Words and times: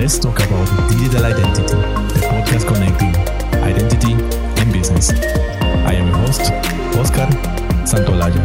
let's 0.00 0.18
talk 0.18 0.40
about 0.40 0.66
digital 0.88 1.26
identity, 1.26 1.76
the 2.16 2.24
podcast 2.32 2.66
connecting 2.66 3.14
identity 3.60 4.12
and 4.58 4.72
business. 4.72 5.10
I 5.84 5.92
am 5.92 6.08
your 6.08 6.16
host, 6.16 6.40
Oscar 6.96 7.28
Santolaya. 7.84 8.40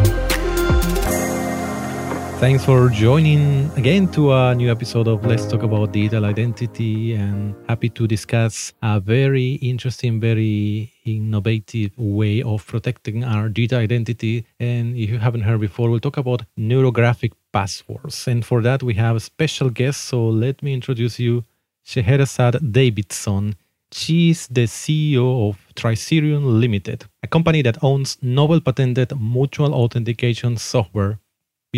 Thanks 2.38 2.62
for 2.62 2.90
joining 2.90 3.70
again 3.78 4.08
to 4.08 4.34
a 4.34 4.54
new 4.54 4.70
episode 4.70 5.08
of 5.08 5.24
Let's 5.24 5.46
Talk 5.46 5.62
About 5.62 5.92
Digital 5.92 6.26
Identity 6.26 7.14
and 7.14 7.54
happy 7.66 7.88
to 7.88 8.06
discuss 8.06 8.74
a 8.82 9.00
very 9.00 9.54
interesting, 9.54 10.20
very 10.20 10.92
innovative 11.06 11.92
way 11.96 12.42
of 12.42 12.66
protecting 12.66 13.24
our 13.24 13.48
digital 13.48 13.78
identity. 13.78 14.44
And 14.60 14.94
if 14.94 15.08
you 15.08 15.18
haven't 15.18 15.48
heard 15.48 15.60
before, 15.62 15.88
we'll 15.88 16.00
talk 16.00 16.18
about 16.18 16.42
neurographic 16.58 17.32
passwords. 17.56 18.16
And 18.28 18.40
for 18.50 18.58
that, 18.62 18.82
we 18.82 18.94
have 18.94 19.16
a 19.16 19.26
special 19.32 19.68
guest. 19.70 19.98
So 20.10 20.18
let 20.44 20.56
me 20.64 20.70
introduce 20.74 21.16
you, 21.26 21.44
Scheherazade 21.88 22.58
Davidson. 22.78 23.44
She's 23.92 24.40
the 24.48 24.66
CEO 24.66 25.48
of 25.48 25.54
Tricerion 25.74 26.42
Limited, 26.62 27.04
a 27.22 27.28
company 27.36 27.62
that 27.62 27.82
owns 27.82 28.18
novel 28.20 28.60
patented 28.60 29.10
mutual 29.18 29.72
authentication 29.74 30.56
software 30.56 31.18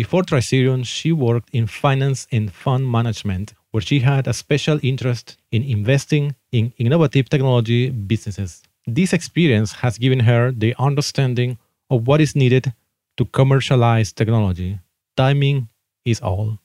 before 0.01 0.23
Tricerion, 0.23 0.85
she 0.85 1.11
worked 1.11 1.49
in 1.51 1.67
finance 1.67 2.25
and 2.31 2.53
fund 2.53 2.89
management, 2.89 3.53
where 3.71 3.81
she 3.81 3.99
had 3.99 4.27
a 4.27 4.33
special 4.33 4.79
interest 4.81 5.35
in 5.51 5.61
investing 5.61 6.35
in 6.53 6.71
innovative 6.77 7.27
technology 7.27 7.89
businesses. 7.89 8.63
This 8.87 9.11
experience 9.11 9.73
has 9.83 9.97
given 9.97 10.21
her 10.21 10.53
the 10.53 10.73
understanding 10.79 11.57
of 11.89 12.07
what 12.07 12.21
is 12.21 12.33
needed 12.33 12.71
to 13.17 13.25
commercialize 13.25 14.13
technology. 14.13 14.79
Timing 15.15 15.69
is 16.05 16.19
all. 16.21 16.59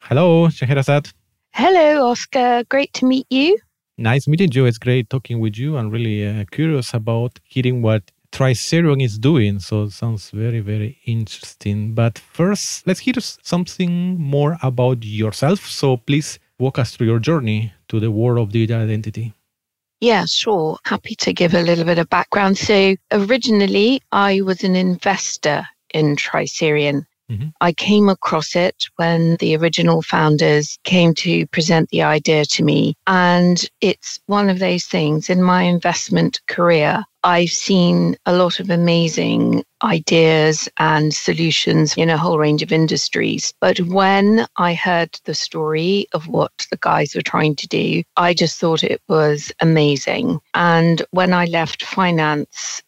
Hello, 0.00 0.48
Scheherazade. 0.48 1.10
Hello, 1.52 2.08
Oscar. 2.08 2.64
Great 2.68 2.92
to 2.94 3.06
meet 3.06 3.26
you. 3.30 3.58
Nice 3.98 4.26
meeting 4.26 4.50
you. 4.52 4.64
It's 4.64 4.78
great 4.78 5.10
talking 5.10 5.38
with 5.38 5.56
you. 5.56 5.76
I'm 5.76 5.90
really 5.90 6.26
uh, 6.26 6.44
curious 6.50 6.94
about 6.94 7.38
hearing 7.44 7.82
what 7.82 8.10
Tricerion 8.32 9.04
is 9.04 9.18
doing. 9.18 9.60
So 9.60 9.84
it 9.84 9.92
sounds 9.92 10.30
very, 10.30 10.60
very 10.60 10.98
interesting. 11.04 11.94
But 11.94 12.18
first, 12.18 12.86
let's 12.86 13.00
hear 13.00 13.14
something 13.20 14.18
more 14.18 14.56
about 14.62 15.04
yourself. 15.04 15.66
So 15.66 15.98
please 15.98 16.38
walk 16.58 16.78
us 16.78 16.96
through 16.96 17.08
your 17.08 17.18
journey 17.18 17.72
to 17.88 18.00
the 18.00 18.10
world 18.10 18.38
of 18.38 18.50
digital 18.50 18.82
identity. 18.82 19.34
Yeah, 20.00 20.24
sure. 20.24 20.78
Happy 20.84 21.14
to 21.16 21.32
give 21.32 21.54
a 21.54 21.62
little 21.62 21.84
bit 21.84 21.98
of 21.98 22.08
background. 22.10 22.58
So 22.58 22.96
originally, 23.12 24.02
I 24.10 24.40
was 24.40 24.64
an 24.64 24.74
investor 24.74 25.64
in 25.94 26.16
Tricerion. 26.16 27.06
Mm-hmm. 27.32 27.48
I 27.60 27.72
came 27.72 28.08
across 28.08 28.54
it 28.54 28.88
when 28.96 29.36
the 29.36 29.56
original 29.56 30.02
founders 30.02 30.78
came 30.84 31.14
to 31.14 31.46
present 31.46 31.88
the 31.88 32.02
idea 32.02 32.44
to 32.44 32.62
me. 32.62 32.94
And 33.06 33.64
it's 33.80 34.20
one 34.26 34.50
of 34.50 34.58
those 34.58 34.84
things 34.84 35.30
in 35.30 35.42
my 35.42 35.62
investment 35.62 36.40
career. 36.46 37.04
I've 37.24 37.50
seen 37.50 38.16
a 38.26 38.34
lot 38.36 38.58
of 38.58 38.68
amazing 38.68 39.64
ideas 39.82 40.68
and 40.78 41.14
solutions 41.14 41.94
in 41.96 42.10
a 42.10 42.18
whole 42.18 42.38
range 42.38 42.62
of 42.62 42.72
industries. 42.72 43.54
But 43.60 43.80
when 43.80 44.46
I 44.56 44.74
heard 44.74 45.18
the 45.24 45.34
story 45.34 46.06
of 46.12 46.28
what 46.28 46.66
the 46.70 46.78
guys 46.78 47.14
were 47.14 47.22
trying 47.22 47.56
to 47.56 47.68
do, 47.68 48.02
I 48.16 48.34
just 48.34 48.58
thought 48.58 48.82
it 48.82 49.00
was 49.08 49.52
amazing. 49.60 50.40
And 50.54 51.02
when 51.12 51.32
I 51.32 51.44
left 51.46 51.84
finance, 51.84 52.82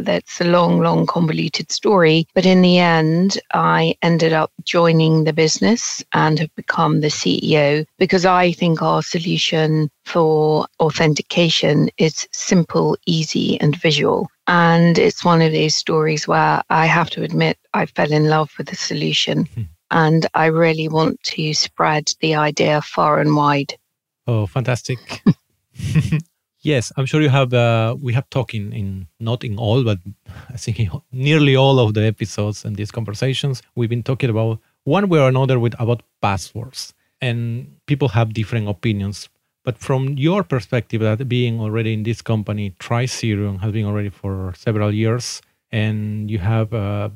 that's 0.00 0.40
a 0.40 0.44
long, 0.44 0.80
long, 0.80 1.06
convoluted 1.06 1.70
story. 1.70 2.26
But 2.34 2.46
in 2.46 2.62
the 2.62 2.78
end, 2.78 3.38
I 3.52 3.94
ended 4.02 4.32
up 4.32 4.52
joining 4.64 5.24
the 5.24 5.32
business 5.32 6.04
and 6.12 6.38
have 6.38 6.54
become 6.54 7.00
the 7.00 7.08
CEO 7.08 7.86
because 7.98 8.24
I 8.24 8.52
think 8.52 8.82
our 8.82 9.02
solution 9.02 9.90
for 10.04 10.66
authentication 10.80 11.90
is 11.98 12.26
simple, 12.32 12.96
easy, 13.06 13.60
and 13.60 13.76
visual. 13.76 14.28
And 14.46 14.98
it's 14.98 15.24
one 15.24 15.42
of 15.42 15.52
these 15.52 15.76
stories 15.76 16.26
where 16.26 16.62
I 16.70 16.86
have 16.86 17.10
to 17.10 17.22
admit 17.22 17.58
I 17.74 17.86
fell 17.86 18.12
in 18.12 18.26
love 18.26 18.50
with 18.58 18.68
the 18.68 18.76
solution. 18.76 19.44
Mm-hmm. 19.44 19.62
And 19.92 20.26
I 20.34 20.46
really 20.46 20.88
want 20.88 21.22
to 21.24 21.52
spread 21.54 22.12
the 22.20 22.34
idea 22.36 22.80
far 22.82 23.20
and 23.20 23.34
wide. 23.34 23.74
Oh, 24.26 24.46
fantastic. 24.46 25.22
Yes, 26.62 26.92
I'm 26.96 27.06
sure 27.06 27.22
you 27.22 27.30
have. 27.30 27.54
Uh, 27.54 27.96
we 28.00 28.12
have 28.12 28.28
talked 28.28 28.52
in, 28.54 28.72
in 28.74 29.06
not 29.18 29.44
in 29.44 29.56
all, 29.56 29.82
but 29.82 29.98
I 30.50 30.58
think 30.58 30.90
nearly 31.10 31.56
all 31.56 31.78
of 31.78 31.94
the 31.94 32.04
episodes 32.04 32.64
and 32.66 32.76
these 32.76 32.90
conversations 32.90 33.62
we've 33.74 33.88
been 33.88 34.02
talking 34.02 34.28
about 34.28 34.60
one 34.84 35.08
way 35.08 35.20
or 35.20 35.28
another 35.28 35.58
with 35.58 35.74
about 35.80 36.02
passwords, 36.20 36.92
and 37.22 37.76
people 37.86 38.08
have 38.08 38.34
different 38.34 38.68
opinions. 38.68 39.30
But 39.64 39.78
from 39.78 40.18
your 40.18 40.42
perspective, 40.42 41.00
that 41.00 41.28
being 41.28 41.60
already 41.60 41.94
in 41.94 42.02
this 42.02 42.20
company, 42.20 42.74
Tricerion 42.78 43.60
has 43.60 43.72
been 43.72 43.86
already 43.86 44.10
for 44.10 44.52
several 44.54 44.92
years, 44.92 45.40
and 45.72 46.30
you 46.30 46.40
have 46.40 46.74
a 46.74 47.10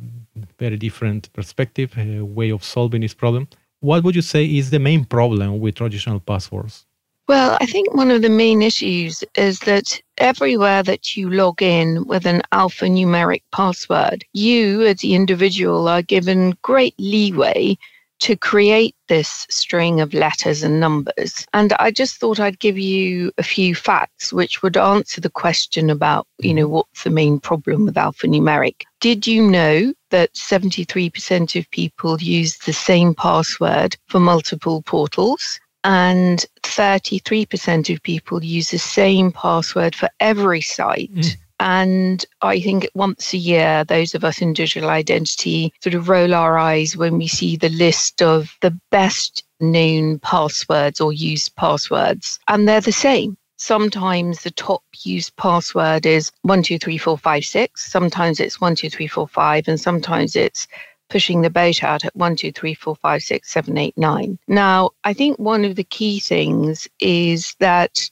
very 0.59 0.79
different 0.79 1.31
perspective, 1.35 1.95
way 1.97 2.51
of 2.51 2.65
solving 2.65 3.03
this 3.03 3.15
problem. 3.15 3.49
What 3.81 4.05
would 4.05 4.15
you 4.15 4.23
say 4.23 4.47
is 4.47 4.71
the 4.71 4.79
main 4.79 5.05
problem 5.05 5.61
with 5.61 5.75
traditional 5.75 6.21
passwords? 6.21 6.87
Well, 7.27 7.57
I 7.59 7.65
think 7.65 7.95
one 7.95 8.11
of 8.11 8.21
the 8.21 8.29
main 8.29 8.61
issues 8.61 9.25
is 9.35 9.61
that 9.61 9.99
everywhere 10.19 10.83
that 10.83 11.17
you 11.17 11.31
log 11.31 11.63
in 11.63 12.07
with 12.07 12.27
an 12.27 12.43
alphanumeric 12.53 13.43
password, 13.51 14.25
you 14.35 14.85
as 14.85 14.99
the 14.99 15.15
individual 15.15 15.89
are 15.89 16.03
given 16.03 16.55
great 16.61 16.95
leeway 16.99 17.79
to 18.21 18.37
create 18.37 18.95
this 19.09 19.47
string 19.51 20.01
of 20.01 20.15
letters 20.15 20.63
and 20.63 20.81
numbers. 20.81 21.47
And 21.53 21.73
I 21.75 21.91
just 21.91 22.17
thought 22.17 22.41
I'd 22.41 22.59
give 22.59 22.79
you 22.79 23.33
a 23.39 23.43
few 23.43 23.75
facts 23.75 24.33
which 24.33 24.63
would 24.63 24.77
answer 24.77 25.21
the 25.21 25.31
question 25.31 25.91
about, 25.91 26.27
you 26.39 26.55
know, 26.55 26.65
mm-hmm. 26.65 26.75
what's 26.75 27.05
the 27.05 27.11
main 27.11 27.41
problem 27.41 27.87
with 27.87 27.97
alphanumeric. 27.97 28.83
Did 29.01 29.27
you 29.27 29.43
know 29.43 29.93
that 30.11 30.33
73% 30.35 31.59
of 31.59 31.71
people 31.71 32.21
use 32.21 32.59
the 32.59 32.73
same 32.73 33.15
password 33.15 33.97
for 34.09 34.21
multiple 34.21 34.83
portals? 34.83 35.59
And 35.85 36.45
33% 36.63 37.95
of 37.95 38.03
people 38.03 38.43
use 38.43 38.71
the 38.71 38.79
same 38.79 39.31
password 39.31 39.95
for 39.95 40.09
every 40.19 40.63
site. 40.63 41.15
Mm. 41.15 41.37
And 41.61 42.27
I 42.43 42.61
think 42.61 42.89
once 42.95 43.33
a 43.33 43.39
year, 43.39 43.85
those 43.85 44.15
of 44.15 44.25
us 44.25 44.43
in 44.43 44.55
digital 44.55 44.91
identity 44.91 45.73
sort 45.83 45.95
of 45.95 46.09
roll 46.09 46.35
our 46.35 46.59
eyes 46.59 46.97
when 46.97 47.17
we 47.17 47.29
see 47.29 47.57
the 47.57 47.69
list 47.69 48.23
of 48.23 48.57
the 48.61 48.77
best 48.91 49.45
known 49.61 50.19
passwords 50.19 51.01
or 51.01 51.13
used 51.13 51.55
passwords, 51.57 52.39
and 52.49 52.67
they're 52.67 52.81
the 52.81 52.93
same. 52.93 53.37
Sometimes 53.57 54.43
the 54.43 54.51
top 54.51 54.83
used 55.05 55.35
password 55.37 56.05
is 56.05 56.33
123456, 56.43 57.91
sometimes 57.91 58.41
it's 58.41 58.57
12345, 58.57 59.69
and 59.69 59.81
sometimes 59.81 60.35
it's 60.35 60.67
pushing 61.09 61.43
the 61.43 61.51
boat 61.51 61.83
out 61.83 62.05
at 62.05 62.17
one, 62.17 62.37
two, 62.37 62.53
three, 62.53 62.75
four, 62.75 62.97
five, 62.97 63.23
six, 63.23 63.51
seven, 63.51 63.79
eight, 63.79 63.97
nine. 63.97 64.39
Now, 64.49 64.91
I 65.05 65.13
think 65.13 65.39
one 65.39 65.65
of 65.65 65.77
the 65.77 65.85
key 65.85 66.21
things 66.21 66.89
is 67.01 67.55
that 67.61 68.11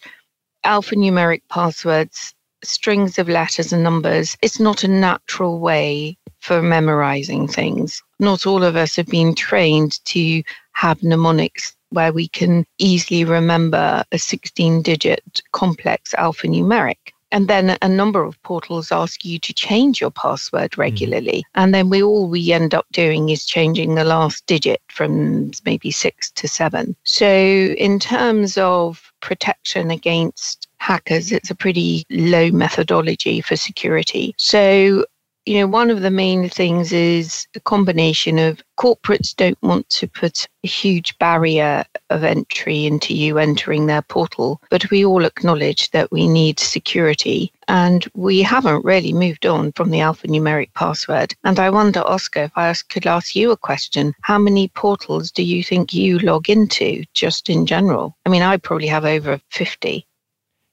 alphanumeric 0.64 1.42
passwords, 1.48 2.34
strings 2.62 3.18
of 3.18 3.28
letters 3.28 3.72
and 3.72 3.82
numbers, 3.82 4.36
it's 4.42 4.60
not 4.60 4.84
a 4.84 4.88
natural 4.88 5.58
way 5.58 6.16
for 6.38 6.62
memorizing 6.62 7.48
things. 7.48 8.02
Not 8.18 8.46
all 8.46 8.64
of 8.64 8.76
us 8.76 8.96
have 8.96 9.06
been 9.06 9.34
trained 9.34 10.04
to 10.06 10.42
have 10.72 11.02
mnemonics 11.02 11.76
where 11.90 12.12
we 12.12 12.28
can 12.28 12.66
easily 12.78 13.24
remember 13.24 14.02
a 14.12 14.18
16 14.18 14.82
digit 14.82 15.42
complex 15.52 16.14
alphanumeric. 16.18 17.12
And 17.32 17.48
then 17.48 17.76
a 17.82 17.88
number 17.88 18.22
of 18.22 18.40
portals 18.42 18.92
ask 18.92 19.24
you 19.24 19.38
to 19.40 19.52
change 19.52 20.00
your 20.00 20.10
password 20.10 20.74
hmm. 20.74 20.80
regularly. 20.80 21.38
Mm. 21.38 21.62
And 21.62 21.74
then 21.74 21.90
we 21.90 22.02
all 22.02 22.28
we 22.28 22.52
end 22.52 22.74
up 22.74 22.86
doing 22.92 23.30
is 23.30 23.44
changing 23.44 23.94
the 23.94 24.04
last 24.04 24.46
digit 24.46 24.80
from 24.88 25.50
maybe 25.64 25.90
six 25.90 26.30
to 26.32 26.46
seven. 26.46 26.94
So, 27.04 27.26
in 27.26 27.98
terms 27.98 28.58
of 28.58 29.12
protection 29.20 29.90
against 29.90 30.68
hackers, 30.78 31.32
it's 31.32 31.50
a 31.50 31.54
pretty 31.54 32.04
low 32.10 32.50
methodology 32.50 33.40
for 33.40 33.56
security. 33.56 34.34
So, 34.36 35.04
you 35.44 35.58
know, 35.58 35.66
one 35.66 35.90
of 35.90 36.02
the 36.02 36.10
main 36.10 36.48
things 36.48 36.92
is 36.92 37.46
a 37.56 37.60
combination 37.60 38.38
of 38.38 38.62
corporates 38.78 39.34
don't 39.34 39.60
want 39.62 39.88
to 39.88 40.06
put 40.06 40.46
a 40.62 40.68
huge 40.68 41.18
barrier 41.18 41.84
of 42.10 42.22
entry 42.22 42.86
into 42.86 43.14
you 43.14 43.38
entering 43.38 43.86
their 43.86 44.02
portal, 44.02 44.60
but 44.70 44.88
we 44.90 45.04
all 45.04 45.24
acknowledge 45.24 45.90
that 45.90 46.12
we 46.12 46.28
need 46.28 46.60
security. 46.60 47.52
And 47.66 48.06
we 48.14 48.42
haven't 48.42 48.84
really 48.84 49.12
moved 49.12 49.44
on 49.46 49.72
from 49.72 49.90
the 49.90 49.98
alphanumeric 49.98 50.72
password. 50.74 51.34
And 51.42 51.58
I 51.58 51.70
wonder, 51.70 52.00
Oscar, 52.00 52.44
if 52.44 52.52
I 52.56 52.74
could 52.88 53.06
ask 53.06 53.34
you 53.34 53.50
a 53.50 53.56
question 53.56 54.14
how 54.22 54.38
many 54.38 54.68
portals 54.68 55.32
do 55.32 55.42
you 55.42 55.64
think 55.64 55.92
you 55.92 56.18
log 56.20 56.48
into 56.48 57.04
just 57.14 57.50
in 57.50 57.66
general? 57.66 58.16
I 58.26 58.28
mean, 58.28 58.42
I 58.42 58.58
probably 58.58 58.88
have 58.88 59.04
over 59.04 59.40
50. 59.50 60.06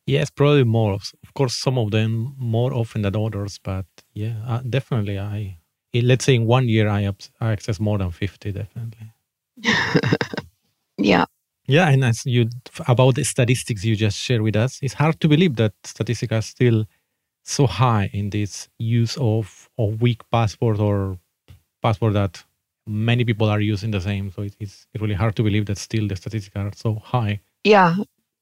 Yes, 0.10 0.32
probably 0.32 0.64
more. 0.64 0.94
Of 0.94 1.34
course, 1.36 1.56
some 1.56 1.78
of 1.78 1.92
them 1.92 2.36
more 2.40 2.74
often 2.74 3.04
than 3.04 3.16
others, 3.16 3.60
but 3.64 3.86
yeah, 4.14 4.36
uh, 4.48 4.62
definitely. 4.70 5.20
I 5.20 5.58
let's 5.94 6.26
say 6.26 6.36
in 6.36 6.46
one 6.46 6.68
year 6.70 6.88
I, 6.88 7.12
I 7.42 7.52
access 7.52 7.80
more 7.80 7.98
than 7.98 8.12
fifty. 8.12 8.52
Definitely. 8.52 9.14
yeah. 10.98 11.26
Yeah, 11.68 11.90
and 11.90 12.04
as 12.04 12.26
you 12.26 12.50
about 12.88 13.16
the 13.16 13.24
statistics 13.24 13.86
you 13.86 13.96
just 13.96 14.18
shared 14.18 14.42
with 14.42 14.56
us, 14.56 14.80
it's 14.82 14.96
hard 14.96 15.20
to 15.20 15.28
believe 15.28 15.56
that 15.58 15.74
statistics 15.84 16.34
are 16.34 16.42
still 16.42 16.86
so 17.44 17.68
high 17.68 18.10
in 18.14 18.30
this 18.30 18.70
use 18.80 19.18
of, 19.18 19.70
of 19.78 20.02
weak 20.02 20.22
password 20.32 20.80
or 20.80 21.18
password 21.82 22.14
that 22.14 22.44
many 22.88 23.24
people 23.24 23.50
are 23.50 23.60
using 23.60 23.92
the 23.92 24.02
same. 24.02 24.32
So 24.32 24.44
it, 24.44 24.56
it's 24.60 24.88
really 25.00 25.14
hard 25.14 25.36
to 25.38 25.44
believe 25.44 25.66
that 25.68 25.78
still 25.78 26.08
the 26.08 26.16
statistics 26.16 26.56
are 26.56 26.72
so 26.76 26.96
high. 26.96 27.42
Yeah. 27.64 27.96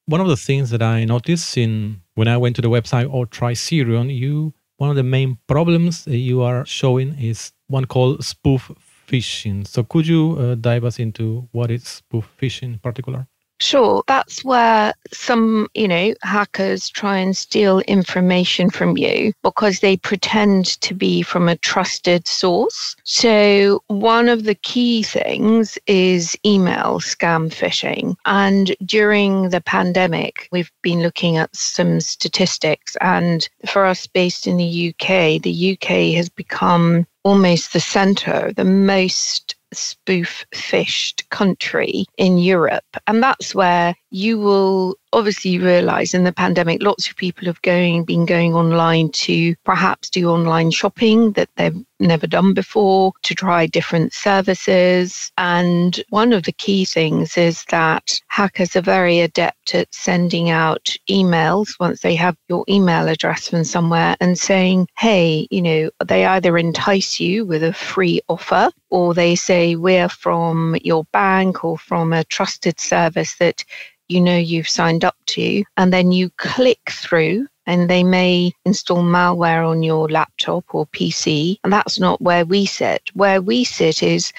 One 0.05 0.21
of 0.21 0.27
the 0.27 0.37
things 0.37 0.69
that 0.69 0.81
I 0.81 1.03
noticed 1.03 1.57
in 1.57 2.01
when 2.15 2.27
I 2.27 2.37
went 2.37 2.55
to 2.57 2.61
the 2.61 2.69
website 2.69 3.11
or 3.11 3.25
try 3.25 3.53
Tricerion, 3.53 4.15
you 4.15 4.53
one 4.77 4.89
of 4.89 4.95
the 4.95 5.03
main 5.03 5.37
problems 5.47 6.07
you 6.07 6.41
are 6.41 6.65
showing 6.65 7.17
is 7.19 7.51
one 7.67 7.85
called 7.85 8.23
spoof 8.23 8.71
phishing. 9.07 9.67
So 9.67 9.83
could 9.83 10.07
you 10.07 10.37
uh, 10.39 10.55
dive 10.55 10.83
us 10.83 10.99
into 10.99 11.47
what 11.51 11.71
is 11.71 11.83
spoof 11.83 12.29
phishing 12.39 12.73
in 12.73 12.79
particular? 12.79 13.27
Sure, 13.59 14.03
that's 14.07 14.43
where 14.43 14.93
some, 15.11 15.67
you 15.73 15.87
know, 15.87 16.13
hackers 16.21 16.89
try 16.89 17.17
and 17.17 17.35
steal 17.35 17.79
information 17.81 18.69
from 18.69 18.97
you 18.97 19.33
because 19.41 19.79
they 19.79 19.97
pretend 19.97 20.79
to 20.81 20.93
be 20.93 21.23
from 21.23 21.49
a 21.49 21.57
trusted 21.57 22.27
source. 22.27 22.95
So, 23.03 23.81
one 23.87 24.29
of 24.29 24.43
the 24.43 24.53
key 24.53 25.01
things 25.01 25.77
is 25.87 26.37
email 26.45 26.99
scam 26.99 27.49
phishing. 27.49 28.15
And 28.25 28.75
during 28.85 29.49
the 29.49 29.61
pandemic, 29.61 30.47
we've 30.51 30.71
been 30.83 31.01
looking 31.01 31.37
at 31.37 31.55
some 31.55 31.99
statistics. 31.99 32.95
And 33.01 33.49
for 33.65 33.85
us 33.85 34.05
based 34.05 34.45
in 34.45 34.57
the 34.57 34.93
UK, 34.93 35.41
the 35.41 35.73
UK 35.73 36.15
has 36.15 36.29
become 36.29 37.07
almost 37.23 37.73
the 37.73 37.79
center, 37.79 38.53
the 38.55 38.63
most 38.63 39.56
spoof 39.73 40.45
phished 40.53 41.27
country 41.29 42.05
in 42.17 42.37
Europe. 42.37 42.97
And 43.07 43.21
that's 43.21 43.53
where 43.53 43.95
you 44.17 44.39
will 44.39 44.97
obviously 45.13 45.59
realize 45.59 46.15
in 46.15 46.23
the 46.23 46.33
pandemic, 46.33 46.81
lots 46.81 47.07
of 47.07 47.15
people 47.15 47.45
have 47.45 47.61
going 47.61 48.03
been 48.03 48.25
going 48.25 48.55
online 48.55 49.09
to 49.09 49.55
perhaps 49.63 50.09
do 50.09 50.29
online 50.29 50.71
shopping 50.71 51.31
that 51.33 51.49
they've 51.55 51.85
never 51.99 52.25
done 52.25 52.53
before, 52.55 53.13
to 53.21 53.35
try 53.35 53.67
different 53.67 54.13
services. 54.13 55.31
And 55.37 56.03
one 56.09 56.33
of 56.33 56.43
the 56.43 56.51
key 56.51 56.83
things 56.83 57.37
is 57.37 57.63
that 57.65 58.19
hackers 58.27 58.75
are 58.75 58.81
very 58.81 59.19
adept 59.19 59.75
at 59.75 59.93
sending 59.93 60.49
out 60.49 60.95
emails 61.09 61.79
once 61.79 62.01
they 62.01 62.15
have 62.15 62.35
your 62.49 62.65
email 62.67 63.07
address 63.07 63.49
from 63.49 63.65
somewhere 63.65 64.15
and 64.19 64.37
saying, 64.37 64.87
hey, 64.97 65.47
you 65.51 65.61
know, 65.61 65.91
they 66.03 66.25
either 66.25 66.57
entice 66.57 67.19
you 67.19 67.45
with 67.45 67.63
a 67.63 67.73
free 67.73 68.19
offer 68.29 68.71
or 68.89 69.13
they 69.13 69.35
say, 69.35 69.75
we're 69.75 70.09
from 70.09 70.75
your 70.81 71.03
bank 71.13 71.63
or 71.63 71.77
from 71.77 72.13
a 72.13 72.23
trusted 72.23 72.79
service 72.79 73.35
that 73.37 73.63
you 74.07 74.21
know 74.21 74.37
you've 74.37 74.69
signed 74.69 75.03
up 75.03 75.17
to, 75.27 75.63
and 75.77 75.91
then 75.91 76.11
you 76.11 76.29
click 76.37 76.89
through 76.89 77.47
and 77.65 77.89
they 77.89 78.03
may 78.03 78.53
install 78.65 79.03
malware 79.03 79.67
on 79.69 79.83
your 79.83 80.07
laptop 80.07 80.63
or 80.73 80.87
PC. 80.87 81.57
And 81.63 81.71
that's 81.71 81.99
not 81.99 82.21
where 82.21 82.45
we 82.45 82.65
sit. 82.65 83.09
Where 83.13 83.41
we 83.41 83.65
sit 83.65 84.01
is 84.01 84.31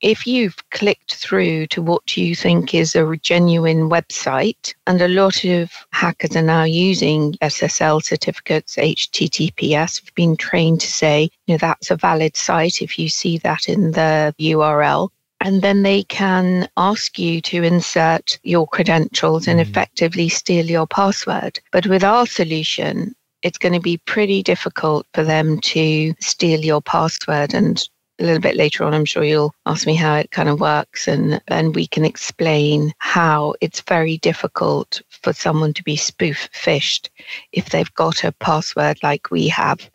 if 0.00 0.26
you've 0.26 0.56
clicked 0.70 1.14
through 1.14 1.68
to 1.68 1.80
what 1.80 2.16
you 2.16 2.34
think 2.34 2.74
is 2.74 2.96
a 2.96 3.16
genuine 3.22 3.88
website, 3.88 4.74
and 4.88 5.00
a 5.00 5.06
lot 5.06 5.44
of 5.44 5.70
hackers 5.92 6.34
are 6.34 6.42
now 6.42 6.64
using 6.64 7.34
SSL 7.34 8.02
certificates, 8.02 8.74
HTTPS, 8.74 10.04
have 10.04 10.14
been 10.16 10.36
trained 10.36 10.80
to 10.80 10.88
say, 10.88 11.30
you 11.46 11.54
know, 11.54 11.58
that's 11.58 11.92
a 11.92 11.96
valid 11.96 12.36
site 12.36 12.82
if 12.82 12.98
you 12.98 13.08
see 13.08 13.38
that 13.38 13.68
in 13.68 13.92
the 13.92 14.34
URL 14.40 15.10
and 15.44 15.60
then 15.60 15.82
they 15.82 16.04
can 16.04 16.68
ask 16.76 17.18
you 17.18 17.40
to 17.42 17.62
insert 17.62 18.38
your 18.44 18.66
credentials 18.66 19.48
and 19.48 19.58
mm. 19.58 19.62
effectively 19.62 20.28
steal 20.28 20.66
your 20.66 20.86
password. 20.86 21.58
But 21.72 21.86
with 21.86 22.04
our 22.04 22.26
solution, 22.26 23.14
it's 23.42 23.58
going 23.58 23.74
to 23.74 23.80
be 23.80 23.98
pretty 23.98 24.42
difficult 24.42 25.06
for 25.14 25.24
them 25.24 25.60
to 25.60 26.14
steal 26.20 26.60
your 26.60 26.80
password. 26.80 27.54
And 27.54 27.82
a 28.20 28.24
little 28.24 28.40
bit 28.40 28.56
later 28.56 28.84
on, 28.84 28.94
I'm 28.94 29.04
sure 29.04 29.24
you'll 29.24 29.54
ask 29.66 29.84
me 29.84 29.96
how 29.96 30.14
it 30.14 30.30
kind 30.30 30.48
of 30.48 30.60
works, 30.60 31.08
and 31.08 31.40
then 31.48 31.72
we 31.72 31.88
can 31.88 32.04
explain 32.04 32.92
how 32.98 33.54
it's 33.60 33.80
very 33.80 34.18
difficult 34.18 35.02
for 35.08 35.32
someone 35.32 35.74
to 35.74 35.82
be 35.82 35.96
spoof 35.96 36.48
phished 36.52 37.08
if 37.50 37.70
they've 37.70 37.94
got 37.94 38.22
a 38.22 38.32
password 38.32 38.98
like 39.02 39.30
we 39.32 39.48
have. 39.48 39.90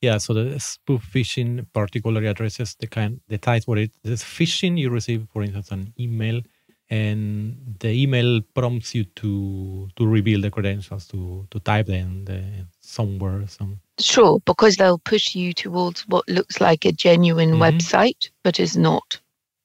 Yeah, 0.00 0.16
so 0.16 0.32
the 0.32 0.58
spoof 0.58 1.06
phishing 1.12 1.66
particularly 1.74 2.26
addresses 2.26 2.74
the 2.80 2.86
kind 2.86 3.20
the 3.28 3.36
type 3.36 3.64
where 3.66 3.78
it 3.78 3.92
is 4.02 4.22
phishing 4.22 4.78
you 4.78 4.88
receive, 4.88 5.26
for 5.32 5.42
instance, 5.42 5.70
an 5.70 5.92
email, 5.98 6.40
and 6.88 7.76
the 7.80 7.90
email 7.90 8.40
prompts 8.54 8.94
you 8.94 9.04
to 9.04 9.88
to 9.96 10.06
reveal 10.06 10.40
the 10.40 10.50
credentials, 10.50 11.06
to 11.08 11.46
to 11.50 11.60
type 11.60 11.86
them 11.86 12.24
the, 12.24 12.42
somewhere. 12.80 13.46
Some 13.46 13.80
sure, 13.98 14.40
because 14.46 14.76
they'll 14.76 14.98
push 14.98 15.34
you 15.34 15.52
towards 15.52 16.08
what 16.08 16.26
looks 16.28 16.62
like 16.62 16.86
a 16.86 16.92
genuine 16.92 17.52
mm-hmm. 17.52 17.62
website, 17.62 18.30
but 18.42 18.58
is 18.58 18.78
not. 18.78 19.20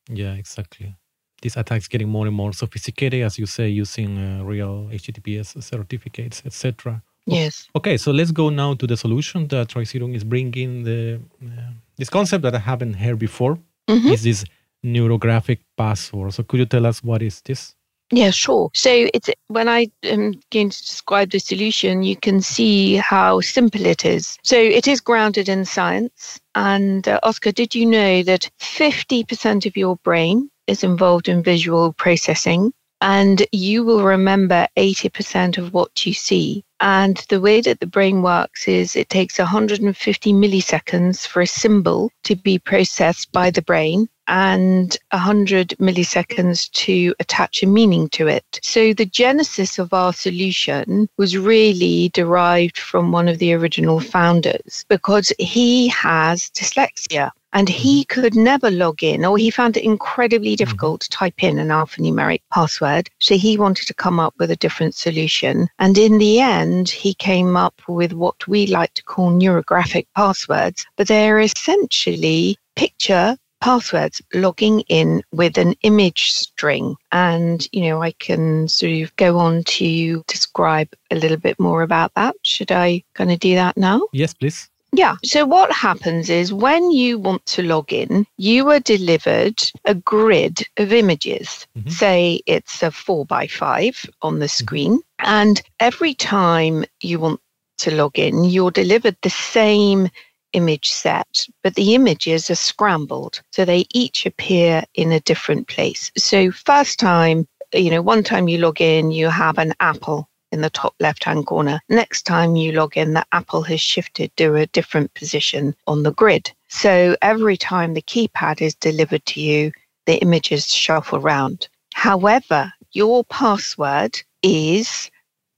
Yeah, 0.10 0.34
exactly. 0.34 0.96
These 1.42 1.56
attacks 1.58 1.88
getting 1.88 2.10
more 2.10 2.28
and 2.28 2.36
more 2.36 2.54
sophisticated, 2.54 3.24
as 3.24 3.40
you 3.40 3.46
say, 3.46 3.70
using 3.70 4.18
uh, 4.18 4.44
real 4.44 4.90
HTTPS 4.92 5.64
certificates, 5.64 6.44
etc. 6.46 7.02
Yes. 7.26 7.68
Okay, 7.76 7.98
so 7.98 8.12
let's 8.12 8.32
go 8.32 8.50
now 8.50 8.76
to 8.76 8.86
the 8.86 8.96
solution 8.96 9.48
that 9.48 9.70
Tricerion 9.70 10.16
is 10.16 10.24
bringing. 10.24 10.84
The 10.84 11.20
uh, 11.44 11.72
this 11.98 12.10
concept 12.10 12.44
that 12.44 12.54
I 12.54 12.60
haven't 12.60 12.94
heard 12.94 13.18
before 13.20 13.58
mm-hmm. 13.88 14.10
is 14.10 14.24
this 14.24 14.46
neurographic 14.84 15.60
password. 15.76 16.34
So 16.34 16.44
could 16.44 16.60
you 16.60 16.66
tell 16.66 16.86
us 16.86 17.04
what 17.04 17.22
is 17.22 17.42
this? 17.42 17.76
Yeah, 18.12 18.30
sure. 18.30 18.70
So 18.76 19.08
it's 19.14 19.30
when 19.48 19.68
I 19.68 19.88
am 20.04 20.34
going 20.52 20.70
to 20.70 20.78
describe 20.78 21.32
the 21.32 21.40
solution, 21.40 22.04
you 22.04 22.16
can 22.16 22.40
see 22.40 22.98
how 22.98 23.42
simple 23.42 23.84
it 23.86 24.06
is. 24.06 24.38
So 24.44 24.58
it 24.58 24.88
is 24.88 25.02
grounded 25.02 25.50
in 25.50 25.66
science. 25.66 26.40
And 26.54 27.08
uh, 27.08 27.20
Oscar, 27.24 27.52
did 27.52 27.74
you 27.74 27.86
know 27.86 28.22
that 28.22 28.48
50% 28.60 29.66
of 29.66 29.76
your 29.76 29.96
brain 30.04 30.52
is 30.68 30.84
involved 30.84 31.28
in 31.28 31.42
visual 31.42 31.94
processing? 31.94 32.74
And 33.02 33.46
you 33.52 33.84
will 33.84 34.04
remember 34.04 34.68
80% 34.78 35.58
of 35.58 35.74
what 35.74 36.06
you 36.06 36.14
see. 36.14 36.64
And 36.80 37.18
the 37.30 37.40
way 37.40 37.62
that 37.62 37.80
the 37.80 37.88
brain 37.88 38.22
works 38.22 38.68
is 38.68 38.96
it 38.96 39.10
takes 39.10 39.40
150 39.40 40.34
milliseconds 40.34 41.26
for 41.26 41.42
a 41.42 41.48
symbol 41.48 42.12
to 42.24 42.36
be 42.36 42.60
processed 42.60 43.32
by 43.32 43.50
the 43.50 43.62
brain 43.62 44.10
and 44.28 44.98
100 45.12 45.76
milliseconds 45.80 46.72
to 46.72 47.14
attach 47.20 47.64
a 47.64 47.68
meaning 47.68 48.10
to 48.10 48.28
it. 48.28 48.60
So 48.64 48.94
the 48.94 49.06
genesis 49.06 49.78
of 49.78 49.94
our 49.94 50.14
solution 50.14 51.08
was 51.18 51.38
really 51.38 52.10
derived 52.10 52.78
from 52.78 53.12
one 53.12 53.28
of 53.28 53.40
the 53.40 53.54
original 53.54 54.00
founders 54.00 54.86
because 54.90 55.32
he 55.38 55.88
has 55.90 56.50
dyslexia 56.50 57.32
and 57.56 57.70
he 57.70 58.04
mm-hmm. 58.04 58.22
could 58.22 58.36
never 58.36 58.70
log 58.70 59.02
in 59.02 59.26
or 59.26 59.38
he 59.38 59.50
found 59.50 59.78
it 59.78 59.84
incredibly 59.84 60.50
mm-hmm. 60.50 60.58
difficult 60.58 61.02
to 61.02 61.10
type 61.10 61.44
in 61.44 61.58
an 61.58 61.70
alphanumeric 61.70 62.42
password. 62.54 63.10
So 63.20 63.36
he 63.36 63.58
wanted 63.58 63.88
to 63.88 63.94
come 63.96 64.20
up 64.20 64.36
with 64.38 64.52
a 64.52 64.58
different 64.58 64.94
solution. 64.94 65.68
And 65.80 65.98
in 65.98 66.20
the 66.20 66.40
end, 66.40 66.90
he 66.90 67.16
came 67.16 67.58
up 67.58 67.82
with 67.88 68.14
what 68.14 68.48
we 68.48 68.68
like 68.68 68.94
to 68.96 69.04
call 69.04 69.32
neurographic 69.32 70.06
passwords, 70.16 70.86
but 70.98 71.08
they're 71.08 71.40
essentially 71.40 72.58
picture 72.76 73.38
passwords 73.62 74.22
logging 74.34 74.82
in 74.82 75.24
with 75.32 75.58
an 75.58 75.74
image 75.82 76.34
string. 76.34 76.96
And, 77.12 77.68
you 77.72 77.82
know, 77.84 78.04
I 78.04 78.12
can 78.12 78.68
sort 78.68 78.92
of 78.92 79.16
go 79.16 79.40
on 79.40 79.64
to 79.64 80.24
describe 80.28 80.90
a 81.10 81.16
little 81.16 81.38
bit 81.38 81.60
more 81.60 81.82
about 81.82 82.14
that. 82.16 82.36
Should 82.44 82.72
I 82.72 83.04
kind 83.14 83.32
of 83.32 83.40
do 83.40 83.56
that 83.56 83.78
now? 83.78 84.02
Yes, 84.12 84.34
please. 84.34 84.70
Yeah. 84.92 85.16
So 85.24 85.46
what 85.46 85.72
happens 85.72 86.30
is 86.30 86.54
when 86.54 86.92
you 86.92 87.18
want 87.20 87.46
to 87.48 87.64
log 87.64 87.92
in, 87.92 88.26
you 88.38 88.70
are 88.70 88.80
delivered 88.80 89.62
a 89.84 89.96
grid 89.96 90.62
of 90.78 90.94
images. 90.94 91.68
Mm-hmm. 91.78 91.90
Say 91.90 92.42
it's 92.46 92.82
a 92.82 92.92
four 92.92 93.26
by 93.26 93.48
five 93.48 94.06
on 94.22 94.40
the 94.40 94.46
mm-hmm. 94.46 94.64
screen. 94.64 95.00
And 95.20 95.62
every 95.80 96.14
time 96.14 96.86
you 97.02 97.20
want 97.20 97.42
to 97.80 97.94
log 97.94 98.18
in, 98.18 98.46
you're 98.46 98.72
delivered 98.72 99.18
the 99.22 99.30
same 99.30 100.10
image 100.54 100.90
set, 100.90 101.46
but 101.64 101.76
the 101.76 101.94
images 101.94 102.50
are 102.50 102.56
scrambled. 102.56 103.42
So 103.52 103.66
they 103.66 103.86
each 103.94 104.26
appear 104.26 104.84
in 104.94 105.12
a 105.12 105.20
different 105.20 105.68
place. 105.68 106.12
So 106.18 106.52
first 106.52 107.00
time, 107.00 107.48
you 107.74 107.92
know, 107.92 108.02
one 108.02 108.24
time 108.24 108.48
you 108.48 108.60
log 108.60 108.80
in, 108.80 109.12
you 109.12 109.28
have 109.28 109.58
an 109.58 109.74
apple 109.82 110.30
in 110.52 110.62
the 110.62 110.70
top 110.70 110.96
left 111.00 111.24
hand 111.24 111.46
corner. 111.46 111.82
Next 111.90 112.24
time 112.24 112.56
you 112.56 112.72
log 112.72 112.98
in, 112.98 113.14
the 113.14 113.26
apple 113.32 113.64
has 113.64 113.82
shifted 113.82 114.36
to 114.38 114.56
a 114.56 114.68
different 114.68 115.14
position 115.14 115.76
on 115.88 116.04
the 116.04 116.12
grid. 116.12 116.52
So 116.68 117.16
every 117.22 117.58
time 117.58 117.94
the 117.94 118.02
keypad 118.02 118.62
is 118.62 118.76
delivered 118.76 119.26
to 119.28 119.42
you, 119.42 119.72
the 120.06 120.18
images 120.18 120.68
shuffle 120.68 121.20
around. 121.20 121.68
However, 121.94 122.72
your 122.92 123.24
password 123.26 124.22
is 124.44 125.10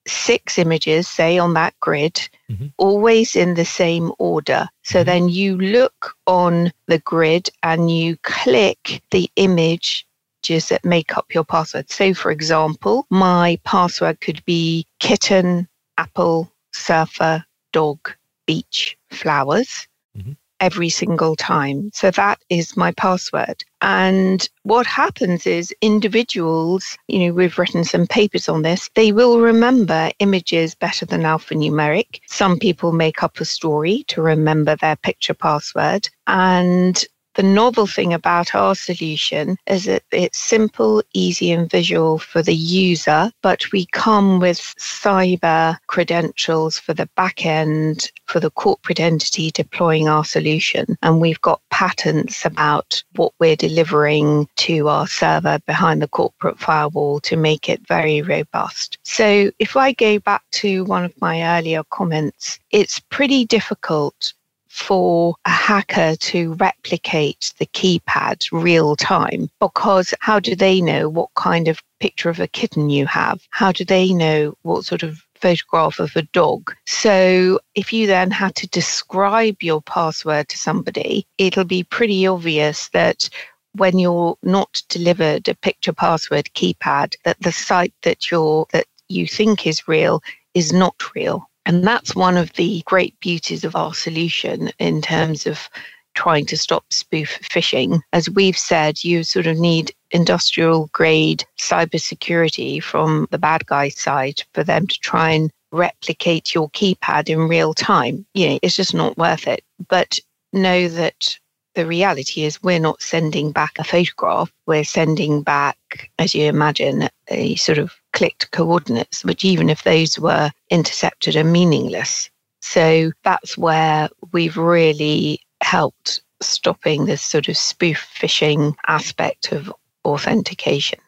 six 0.08 0.58
images, 0.58 1.08
say 1.08 1.38
on 1.38 1.54
that 1.54 1.74
grid, 1.80 2.16
mm-hmm. 2.50 2.68
always 2.78 3.36
in 3.36 3.56
the 3.56 3.66
same 3.66 4.12
order. 4.20 4.68
So 4.84 5.00
mm-hmm. 5.00 5.06
then 5.06 5.30
you 5.30 5.58
look 5.58 6.16
on 6.26 6.72
the 6.88 7.00
grid 7.00 7.50
and 7.64 7.92
you 7.92 8.18
click 8.24 9.02
the 9.12 9.30
image 9.36 10.07
images 10.50 10.70
that 10.70 10.86
make 10.86 11.18
up 11.18 11.34
your 11.34 11.44
password. 11.44 11.90
So, 11.90 12.14
for 12.14 12.32
example, 12.32 13.06
my 13.10 13.60
password 13.64 14.22
could 14.22 14.44
be 14.46 14.86
kitten, 15.00 15.68
apple, 15.98 16.52
surfer, 16.72 17.44
dog, 17.72 18.12
beach, 18.46 18.98
flowers. 19.10 19.88
Mm-hmm 20.18 20.34
every 20.60 20.90
single 20.90 21.36
time. 21.36 21.92
So 21.94 22.10
that 22.10 22.40
is 22.50 22.76
my 22.76 22.92
password. 22.94 23.64
And 23.84 24.50
what 24.64 24.88
happens 24.88 25.46
is 25.46 25.72
individuals, 25.82 26.98
you 27.08 27.20
know, 27.20 27.32
we've 27.32 27.60
written 27.60 27.84
some 27.84 28.08
papers 28.08 28.50
on 28.50 28.64
this, 28.64 28.90
they 28.96 29.12
will 29.12 29.40
remember 29.40 30.10
images 30.18 30.74
better 30.74 31.06
than 31.06 31.22
alphanumeric. 31.22 32.22
Some 32.26 32.58
people 32.58 32.92
make 32.92 33.22
up 33.22 33.40
a 33.40 33.46
story 33.46 34.04
to 34.08 34.24
remember 34.24 34.76
their 34.76 34.96
picture 34.96 35.36
password. 35.36 36.10
And 36.26 37.06
the 37.38 37.44
novel 37.44 37.86
thing 37.86 38.14
about 38.14 38.56
our 38.56 38.74
solution 38.74 39.58
is 39.68 39.86
that 39.86 40.02
it's 40.12 40.40
simple, 40.40 41.04
easy, 41.14 41.52
and 41.52 41.70
visual 41.70 42.18
for 42.18 42.42
the 42.42 42.56
user, 42.56 43.32
but 43.44 43.72
we 43.72 43.86
come 43.92 44.40
with 44.40 44.58
cyber 44.80 45.78
credentials 45.86 46.80
for 46.80 46.96
the 46.96 47.08
back 47.16 47.46
end 47.46 48.12
for 48.26 48.40
the 48.40 48.50
corporate 48.50 49.00
entity 49.00 49.52
deploying 49.52 50.10
our 50.10 50.26
solution. 50.26 50.98
And 51.04 51.22
we've 51.22 51.42
got 51.42 51.62
patents 51.70 52.44
about 52.44 53.04
what 53.16 53.34
we're 53.40 53.56
delivering 53.56 54.50
to 54.56 54.88
our 54.88 55.06
server 55.06 55.60
behind 55.68 56.02
the 56.02 56.08
corporate 56.08 56.58
firewall 56.58 57.20
to 57.20 57.38
make 57.38 57.70
it 57.70 57.88
very 57.88 58.24
robust. 58.24 58.98
So 59.04 59.52
if 59.60 59.78
I 59.78 59.92
go 59.92 60.18
back 60.18 60.42
to 60.54 60.86
one 60.86 61.06
of 61.06 61.14
my 61.22 61.60
earlier 61.60 61.84
comments, 61.92 62.58
it's 62.72 63.00
pretty 63.00 63.46
difficult 63.46 64.34
for 64.78 65.36
a 65.46 65.50
hacker 65.50 66.16
to 66.16 66.54
replicate 66.54 67.54
the 67.58 67.66
keypad 67.68 68.48
real 68.52 68.96
time 68.96 69.50
because 69.60 70.14
how 70.20 70.40
do 70.40 70.56
they 70.56 70.80
know 70.82 71.10
what 71.10 71.34
kind 71.36 71.68
of 71.68 71.82
picture 72.00 72.30
of 72.30 72.40
a 72.40 72.48
kitten 72.48 72.90
you 72.90 73.06
have? 73.06 73.42
How 73.50 73.72
do 73.72 73.84
they 73.84 74.14
know 74.14 74.56
what 74.62 74.86
sort 74.86 75.04
of 75.04 75.24
photograph 75.38 76.00
of 76.00 76.16
a 76.16 76.24
dog. 76.24 76.76
So 76.86 77.60
if 77.76 77.94
you 77.94 78.08
then 78.08 78.32
had 78.32 78.56
to 78.56 78.68
describe 78.68 79.62
your 79.62 79.82
password 79.82 80.50
to 80.50 80.58
somebody, 80.58 81.28
it'll 81.38 81.64
be 81.64 81.84
pretty 81.84 82.26
obvious 82.28 82.90
that 82.90 83.30
when 83.74 84.00
you're 84.00 84.38
not 84.42 84.82
delivered 84.90 85.48
a 85.48 85.56
picture 85.56 85.94
password 85.94 86.50
keypad, 86.56 87.16
that 87.24 87.40
the 87.40 87.52
site 87.52 87.94
that 88.02 88.32
you're 88.32 88.66
that 88.72 88.88
you 89.08 89.28
think 89.28 89.68
is 89.68 89.88
real 89.88 90.22
is 90.54 90.74
not 90.74 91.16
real. 91.16 91.50
And 91.68 91.84
that's 91.84 92.16
one 92.16 92.38
of 92.38 92.54
the 92.54 92.82
great 92.86 93.20
beauties 93.20 93.66
of 93.66 93.76
our 93.76 93.94
solution 93.94 94.72
in 94.80 95.02
terms 95.02 95.46
of 95.46 95.70
trying 96.16 96.46
to 96.46 96.56
stop 96.56 96.86
spoof 96.92 97.38
phishing. 97.44 98.00
As 98.14 98.30
we've 98.30 98.58
said, 98.58 99.04
you 99.04 99.26
sort 99.26 99.48
of 99.48 99.58
need 99.58 99.92
industrial 100.12 100.90
grade 100.94 101.44
cybersecurity 101.60 102.82
from 102.82 103.28
the 103.32 103.38
bad 103.38 103.66
guy 103.66 103.90
side 103.90 104.44
for 104.54 104.64
them 104.64 104.88
to 104.88 105.00
try 105.02 105.32
and 105.32 105.52
replicate 105.74 106.56
your 106.56 106.70
keypad 106.70 107.28
in 107.28 107.50
real 107.50 107.74
time. 107.74 108.26
You 108.34 108.52
know, 108.52 108.60
it's 108.62 108.78
just 108.78 108.94
not 108.94 109.18
worth 109.18 109.46
it. 109.46 109.62
But 109.90 110.20
know 110.54 110.88
that 110.88 111.38
the 111.76 111.86
reality 111.86 112.46
is 112.46 112.64
we're 112.64 112.80
not 112.80 113.02
sending 113.02 113.52
back 113.52 113.78
a 113.78 113.84
photograph, 113.84 114.52
we're 114.68 114.86
sending 114.86 115.44
back, 115.44 115.78
as 116.18 116.34
you 116.34 116.46
imagine, 116.46 117.10
a 117.28 117.56
sort 117.56 117.78
of 117.78 117.94
clicked 118.18 118.50
coordinates, 118.50 119.24
which 119.24 119.46
even 119.46 119.70
if 119.70 119.84
those 119.84 120.20
were 120.20 120.50
intercepted 120.72 121.36
are 121.36 121.44
meaningless. 121.44 122.32
So 122.62 123.12
that's 123.24 123.56
where 123.58 124.10
we've 124.34 124.58
really 124.58 125.40
helped 125.62 126.22
stopping 126.42 127.06
this 127.06 127.22
sort 127.22 127.48
of 127.48 127.58
spoof 127.58 128.00
phishing 128.20 128.76
aspect 128.88 129.52
of 129.52 129.72
authentication. 130.04 131.00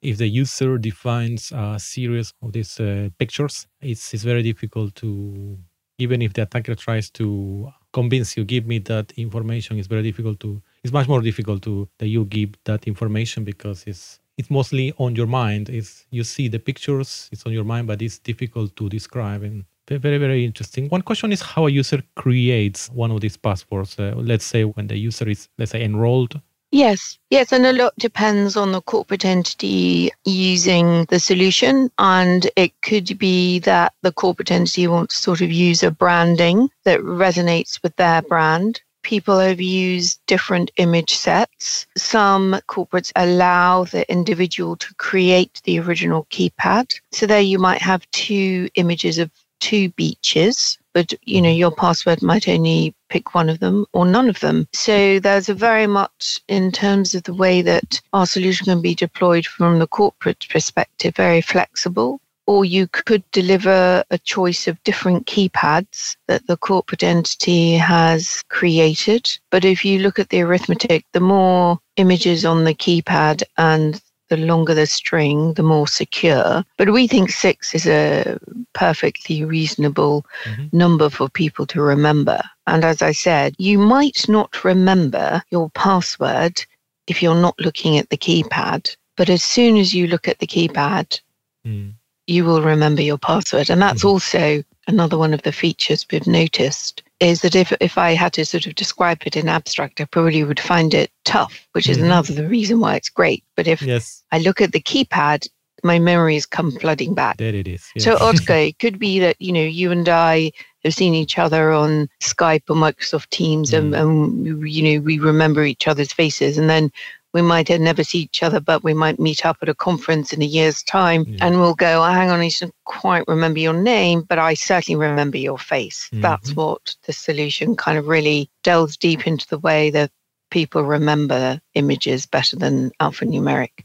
If 0.00 0.16
the 0.16 0.28
user 0.28 0.78
defines 0.78 1.52
a 1.52 1.78
series 1.78 2.32
of 2.42 2.52
these 2.52 2.80
uh, 2.80 3.10
pictures, 3.18 3.66
it's, 3.82 4.14
it's 4.14 4.22
very 4.22 4.42
difficult 4.42 4.94
to, 4.96 5.58
even 5.98 6.22
if 6.22 6.32
the 6.32 6.42
attacker 6.42 6.74
tries 6.74 7.10
to 7.10 7.70
convince 7.92 8.34
you, 8.34 8.44
give 8.44 8.66
me 8.66 8.78
that 8.78 9.12
information, 9.18 9.78
it's 9.78 9.88
very 9.88 10.02
difficult 10.02 10.40
to, 10.40 10.62
it's 10.82 10.92
much 10.92 11.06
more 11.06 11.20
difficult 11.20 11.60
to 11.64 11.86
that 11.98 12.08
you 12.08 12.24
give 12.24 12.52
that 12.64 12.86
information 12.86 13.44
because 13.44 13.84
it's 13.86 14.20
it's 14.40 14.50
mostly 14.50 14.92
on 14.96 15.14
your 15.14 15.26
mind. 15.26 15.68
It's 15.68 16.06
you 16.10 16.24
see 16.24 16.48
the 16.48 16.58
pictures, 16.58 17.28
it's 17.30 17.44
on 17.46 17.52
your 17.52 17.64
mind, 17.72 17.86
but 17.86 18.00
it's 18.00 18.18
difficult 18.18 18.74
to 18.76 18.88
describe 18.88 19.42
and 19.42 19.64
very 19.88 20.18
very 20.18 20.44
interesting. 20.44 20.88
One 20.88 21.02
question 21.02 21.32
is 21.32 21.42
how 21.42 21.66
a 21.66 21.70
user 21.70 22.00
creates 22.14 22.88
one 22.90 23.10
of 23.10 23.20
these 23.20 23.36
passwords. 23.36 23.98
Uh, 23.98 24.14
let's 24.16 24.44
say 24.44 24.62
when 24.64 24.86
the 24.86 24.96
user 24.96 25.28
is 25.28 25.48
let's 25.58 25.72
say 25.72 25.82
enrolled. 25.82 26.40
Yes, 26.72 27.18
yes, 27.30 27.52
and 27.52 27.66
a 27.66 27.72
lot 27.72 27.92
depends 27.98 28.56
on 28.56 28.70
the 28.70 28.80
corporate 28.80 29.24
entity 29.24 30.12
using 30.24 31.04
the 31.06 31.18
solution. 31.18 31.90
And 31.98 32.48
it 32.54 32.72
could 32.82 33.18
be 33.18 33.58
that 33.60 33.92
the 34.02 34.12
corporate 34.12 34.52
entity 34.52 34.86
wants 34.86 35.16
to 35.16 35.22
sort 35.22 35.40
of 35.40 35.50
use 35.50 35.82
a 35.82 35.90
branding 35.90 36.70
that 36.84 37.00
resonates 37.00 37.82
with 37.82 37.96
their 37.96 38.22
brand 38.22 38.80
people 39.02 39.38
have 39.38 39.60
used 39.60 40.20
different 40.26 40.70
image 40.76 41.14
sets. 41.14 41.86
Some 41.96 42.60
corporates 42.68 43.12
allow 43.16 43.84
the 43.84 44.10
individual 44.10 44.76
to 44.76 44.94
create 44.94 45.60
the 45.64 45.80
original 45.80 46.26
keypad. 46.30 46.92
So 47.12 47.26
there 47.26 47.40
you 47.40 47.58
might 47.58 47.82
have 47.82 48.10
two 48.10 48.68
images 48.74 49.18
of 49.18 49.30
two 49.60 49.90
beaches, 49.90 50.78
but 50.94 51.12
you 51.24 51.40
know 51.40 51.50
your 51.50 51.70
password 51.70 52.22
might 52.22 52.48
only 52.48 52.94
pick 53.08 53.34
one 53.34 53.48
of 53.48 53.60
them 53.60 53.86
or 53.92 54.06
none 54.06 54.28
of 54.28 54.40
them. 54.40 54.66
So 54.72 55.20
there's 55.20 55.48
a 55.48 55.54
very 55.54 55.86
much 55.86 56.40
in 56.48 56.72
terms 56.72 57.14
of 57.14 57.22
the 57.24 57.34
way 57.34 57.62
that 57.62 58.00
our 58.12 58.26
solution 58.26 58.64
can 58.64 58.80
be 58.82 58.94
deployed 58.94 59.46
from 59.46 59.78
the 59.78 59.86
corporate 59.86 60.46
perspective, 60.48 61.14
very 61.14 61.40
flexible 61.42 62.20
or 62.50 62.64
you 62.64 62.88
could 62.88 63.22
deliver 63.30 64.02
a 64.10 64.18
choice 64.18 64.66
of 64.66 64.82
different 64.82 65.24
keypads 65.28 66.16
that 66.26 66.44
the 66.48 66.56
corporate 66.56 67.04
entity 67.04 67.74
has 67.74 68.42
created. 68.48 69.30
But 69.50 69.64
if 69.64 69.84
you 69.84 70.00
look 70.00 70.18
at 70.18 70.30
the 70.30 70.40
arithmetic, 70.40 71.04
the 71.12 71.20
more 71.20 71.78
images 71.94 72.44
on 72.44 72.64
the 72.64 72.74
keypad 72.74 73.44
and 73.56 74.02
the 74.30 74.36
longer 74.36 74.74
the 74.74 74.86
string, 74.86 75.54
the 75.54 75.62
more 75.62 75.86
secure. 75.86 76.64
But 76.76 76.92
we 76.92 77.06
think 77.06 77.30
six 77.30 77.72
is 77.72 77.86
a 77.86 78.36
perfectly 78.72 79.44
reasonable 79.44 80.26
mm-hmm. 80.42 80.76
number 80.76 81.08
for 81.08 81.28
people 81.28 81.66
to 81.66 81.80
remember. 81.80 82.42
And 82.66 82.84
as 82.84 83.00
I 83.00 83.12
said, 83.12 83.54
you 83.58 83.78
might 83.78 84.28
not 84.28 84.64
remember 84.64 85.40
your 85.50 85.70
password 85.70 86.66
if 87.06 87.22
you're 87.22 87.40
not 87.40 87.60
looking 87.60 87.96
at 87.96 88.10
the 88.10 88.18
keypad. 88.18 88.96
But 89.16 89.30
as 89.30 89.44
soon 89.44 89.76
as 89.76 89.94
you 89.94 90.08
look 90.08 90.26
at 90.26 90.40
the 90.40 90.48
keypad, 90.48 91.20
mm 91.64 91.94
you 92.30 92.44
will 92.44 92.62
remember 92.62 93.02
your 93.02 93.18
password. 93.18 93.68
And 93.68 93.82
that's 93.82 94.00
mm-hmm. 94.00 94.08
also 94.08 94.62
another 94.86 95.18
one 95.18 95.34
of 95.34 95.42
the 95.42 95.52
features 95.52 96.06
we've 96.10 96.26
noticed 96.26 97.02
is 97.18 97.42
that 97.42 97.54
if, 97.54 97.72
if 97.80 97.98
I 97.98 98.12
had 98.12 98.32
to 98.34 98.44
sort 98.44 98.66
of 98.66 98.76
describe 98.76 99.22
it 99.26 99.36
in 99.36 99.48
abstract, 99.48 100.00
I 100.00 100.04
probably 100.04 100.44
would 100.44 100.60
find 100.60 100.94
it 100.94 101.10
tough, 101.24 101.68
which 101.72 101.88
is 101.88 101.98
mm-hmm. 101.98 102.06
another 102.06 102.46
reason 102.46 102.80
why 102.80 102.94
it's 102.94 103.10
great. 103.10 103.44
But 103.56 103.66
if 103.66 103.82
yes. 103.82 104.22
I 104.32 104.38
look 104.38 104.60
at 104.60 104.72
the 104.72 104.80
keypad, 104.80 105.48
my 105.82 105.98
memories 105.98 106.46
come 106.46 106.70
flooding 106.72 107.14
back. 107.14 107.38
There 107.38 107.54
it 107.54 107.66
is. 107.66 107.90
Yes. 107.94 108.04
So 108.04 108.16
Otko, 108.16 108.68
it 108.68 108.78
could 108.78 108.98
be 108.98 109.18
that, 109.18 109.36
you 109.40 109.52
know, 109.52 109.62
you 109.62 109.90
and 109.90 110.08
I 110.08 110.52
have 110.84 110.94
seen 110.94 111.14
each 111.14 111.36
other 111.36 111.72
on 111.72 112.08
Skype 112.20 112.62
or 112.70 112.76
Microsoft 112.76 113.30
Teams 113.30 113.72
mm. 113.72 113.78
and, 113.78 113.94
and, 113.94 114.70
you 114.70 114.82
know, 114.82 115.02
we 115.02 115.18
remember 115.18 115.64
each 115.64 115.88
other's 115.88 116.12
faces. 116.12 116.58
And 116.58 116.70
then 116.70 116.90
we 117.32 117.42
might 117.42 117.68
never 117.68 118.02
see 118.02 118.18
each 118.18 118.42
other, 118.42 118.60
but 118.60 118.82
we 118.82 118.94
might 118.94 119.20
meet 119.20 119.46
up 119.46 119.58
at 119.62 119.68
a 119.68 119.74
conference 119.74 120.32
in 120.32 120.42
a 120.42 120.46
year's 120.46 120.82
time 120.82 121.24
yeah. 121.26 121.46
and 121.46 121.60
we'll 121.60 121.74
go, 121.74 122.02
oh, 122.02 122.10
hang 122.10 122.30
on, 122.30 122.40
I 122.40 122.50
don't 122.58 122.74
quite 122.84 123.24
remember 123.28 123.60
your 123.60 123.74
name, 123.74 124.22
but 124.22 124.38
I 124.38 124.54
certainly 124.54 124.98
remember 124.98 125.38
your 125.38 125.58
face. 125.58 126.08
Mm-hmm. 126.12 126.22
That's 126.22 126.54
what 126.54 126.96
the 127.06 127.12
solution 127.12 127.76
kind 127.76 127.98
of 127.98 128.08
really 128.08 128.50
delves 128.62 128.96
deep 128.96 129.26
into 129.26 129.46
the 129.48 129.58
way 129.58 129.90
that 129.90 130.10
people 130.50 130.82
remember 130.82 131.60
images 131.74 132.26
better 132.26 132.56
than 132.56 132.90
alphanumeric. 133.00 133.84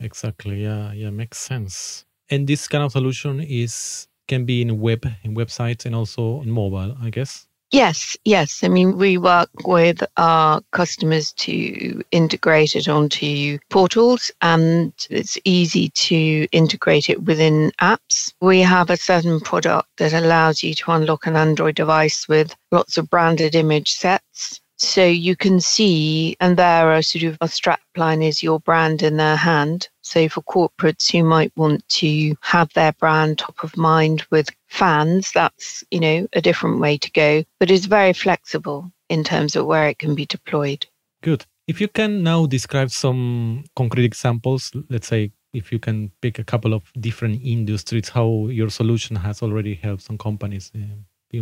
Exactly. 0.00 0.62
Yeah. 0.62 0.92
Yeah. 0.92 1.10
Makes 1.10 1.38
sense. 1.38 2.04
And 2.30 2.46
this 2.46 2.68
kind 2.68 2.84
of 2.84 2.92
solution 2.92 3.40
is 3.40 4.08
can 4.28 4.44
be 4.44 4.62
in 4.62 4.80
web, 4.80 5.06
in 5.22 5.34
websites 5.34 5.84
and 5.84 5.94
also 5.94 6.40
in 6.42 6.50
mobile, 6.50 6.96
I 7.02 7.10
guess. 7.10 7.46
Yes, 7.70 8.16
yes. 8.24 8.62
I 8.62 8.68
mean, 8.68 8.96
we 8.98 9.18
work 9.18 9.50
with 9.64 10.02
our 10.16 10.60
customers 10.70 11.32
to 11.32 12.02
integrate 12.12 12.76
it 12.76 12.88
onto 12.88 13.58
portals 13.68 14.30
and 14.42 14.92
it's 15.10 15.36
easy 15.44 15.88
to 15.90 16.46
integrate 16.52 17.10
it 17.10 17.24
within 17.24 17.72
apps. 17.80 18.32
We 18.40 18.60
have 18.60 18.90
a 18.90 18.96
certain 18.96 19.40
product 19.40 19.88
that 19.96 20.12
allows 20.12 20.62
you 20.62 20.74
to 20.74 20.92
unlock 20.92 21.26
an 21.26 21.34
Android 21.36 21.74
device 21.74 22.28
with 22.28 22.54
lots 22.70 22.96
of 22.96 23.10
branded 23.10 23.56
image 23.56 23.92
sets. 23.92 24.60
So 24.76 25.04
you 25.04 25.34
can 25.34 25.60
see, 25.60 26.36
and 26.40 26.56
there 26.56 26.92
are 26.92 27.02
sort 27.02 27.24
of 27.24 27.38
a 27.40 27.48
strap 27.48 27.80
line 27.96 28.22
is 28.22 28.42
your 28.42 28.60
brand 28.60 29.02
in 29.02 29.16
their 29.16 29.36
hand. 29.36 29.88
So 30.04 30.28
for 30.28 30.42
corporates 30.42 31.10
who 31.10 31.24
might 31.24 31.52
want 31.56 31.88
to 32.00 32.36
have 32.42 32.72
their 32.74 32.92
brand 32.92 33.38
top 33.38 33.64
of 33.64 33.76
mind 33.76 34.24
with 34.30 34.50
fans, 34.68 35.32
that's, 35.32 35.82
you 35.90 35.98
know, 35.98 36.28
a 36.34 36.40
different 36.40 36.78
way 36.78 36.98
to 36.98 37.10
go, 37.10 37.44
but 37.58 37.70
it's 37.70 37.86
very 37.86 38.12
flexible 38.12 38.92
in 39.08 39.24
terms 39.24 39.56
of 39.56 39.66
where 39.66 39.88
it 39.88 39.98
can 39.98 40.14
be 40.14 40.26
deployed. 40.26 40.86
Good. 41.22 41.46
If 41.66 41.80
you 41.80 41.88
can 41.88 42.22
now 42.22 42.46
describe 42.46 42.90
some 42.90 43.64
concrete 43.74 44.04
examples, 44.04 44.70
let's 44.90 45.08
say 45.08 45.32
if 45.54 45.72
you 45.72 45.78
can 45.78 46.10
pick 46.20 46.38
a 46.38 46.44
couple 46.44 46.74
of 46.74 46.82
different 47.00 47.40
industries, 47.42 48.10
how 48.10 48.48
your 48.48 48.68
solution 48.68 49.16
has 49.16 49.42
already 49.42 49.74
helped 49.74 50.02
some 50.02 50.18
companies 50.18 50.70
uh, 50.74 50.80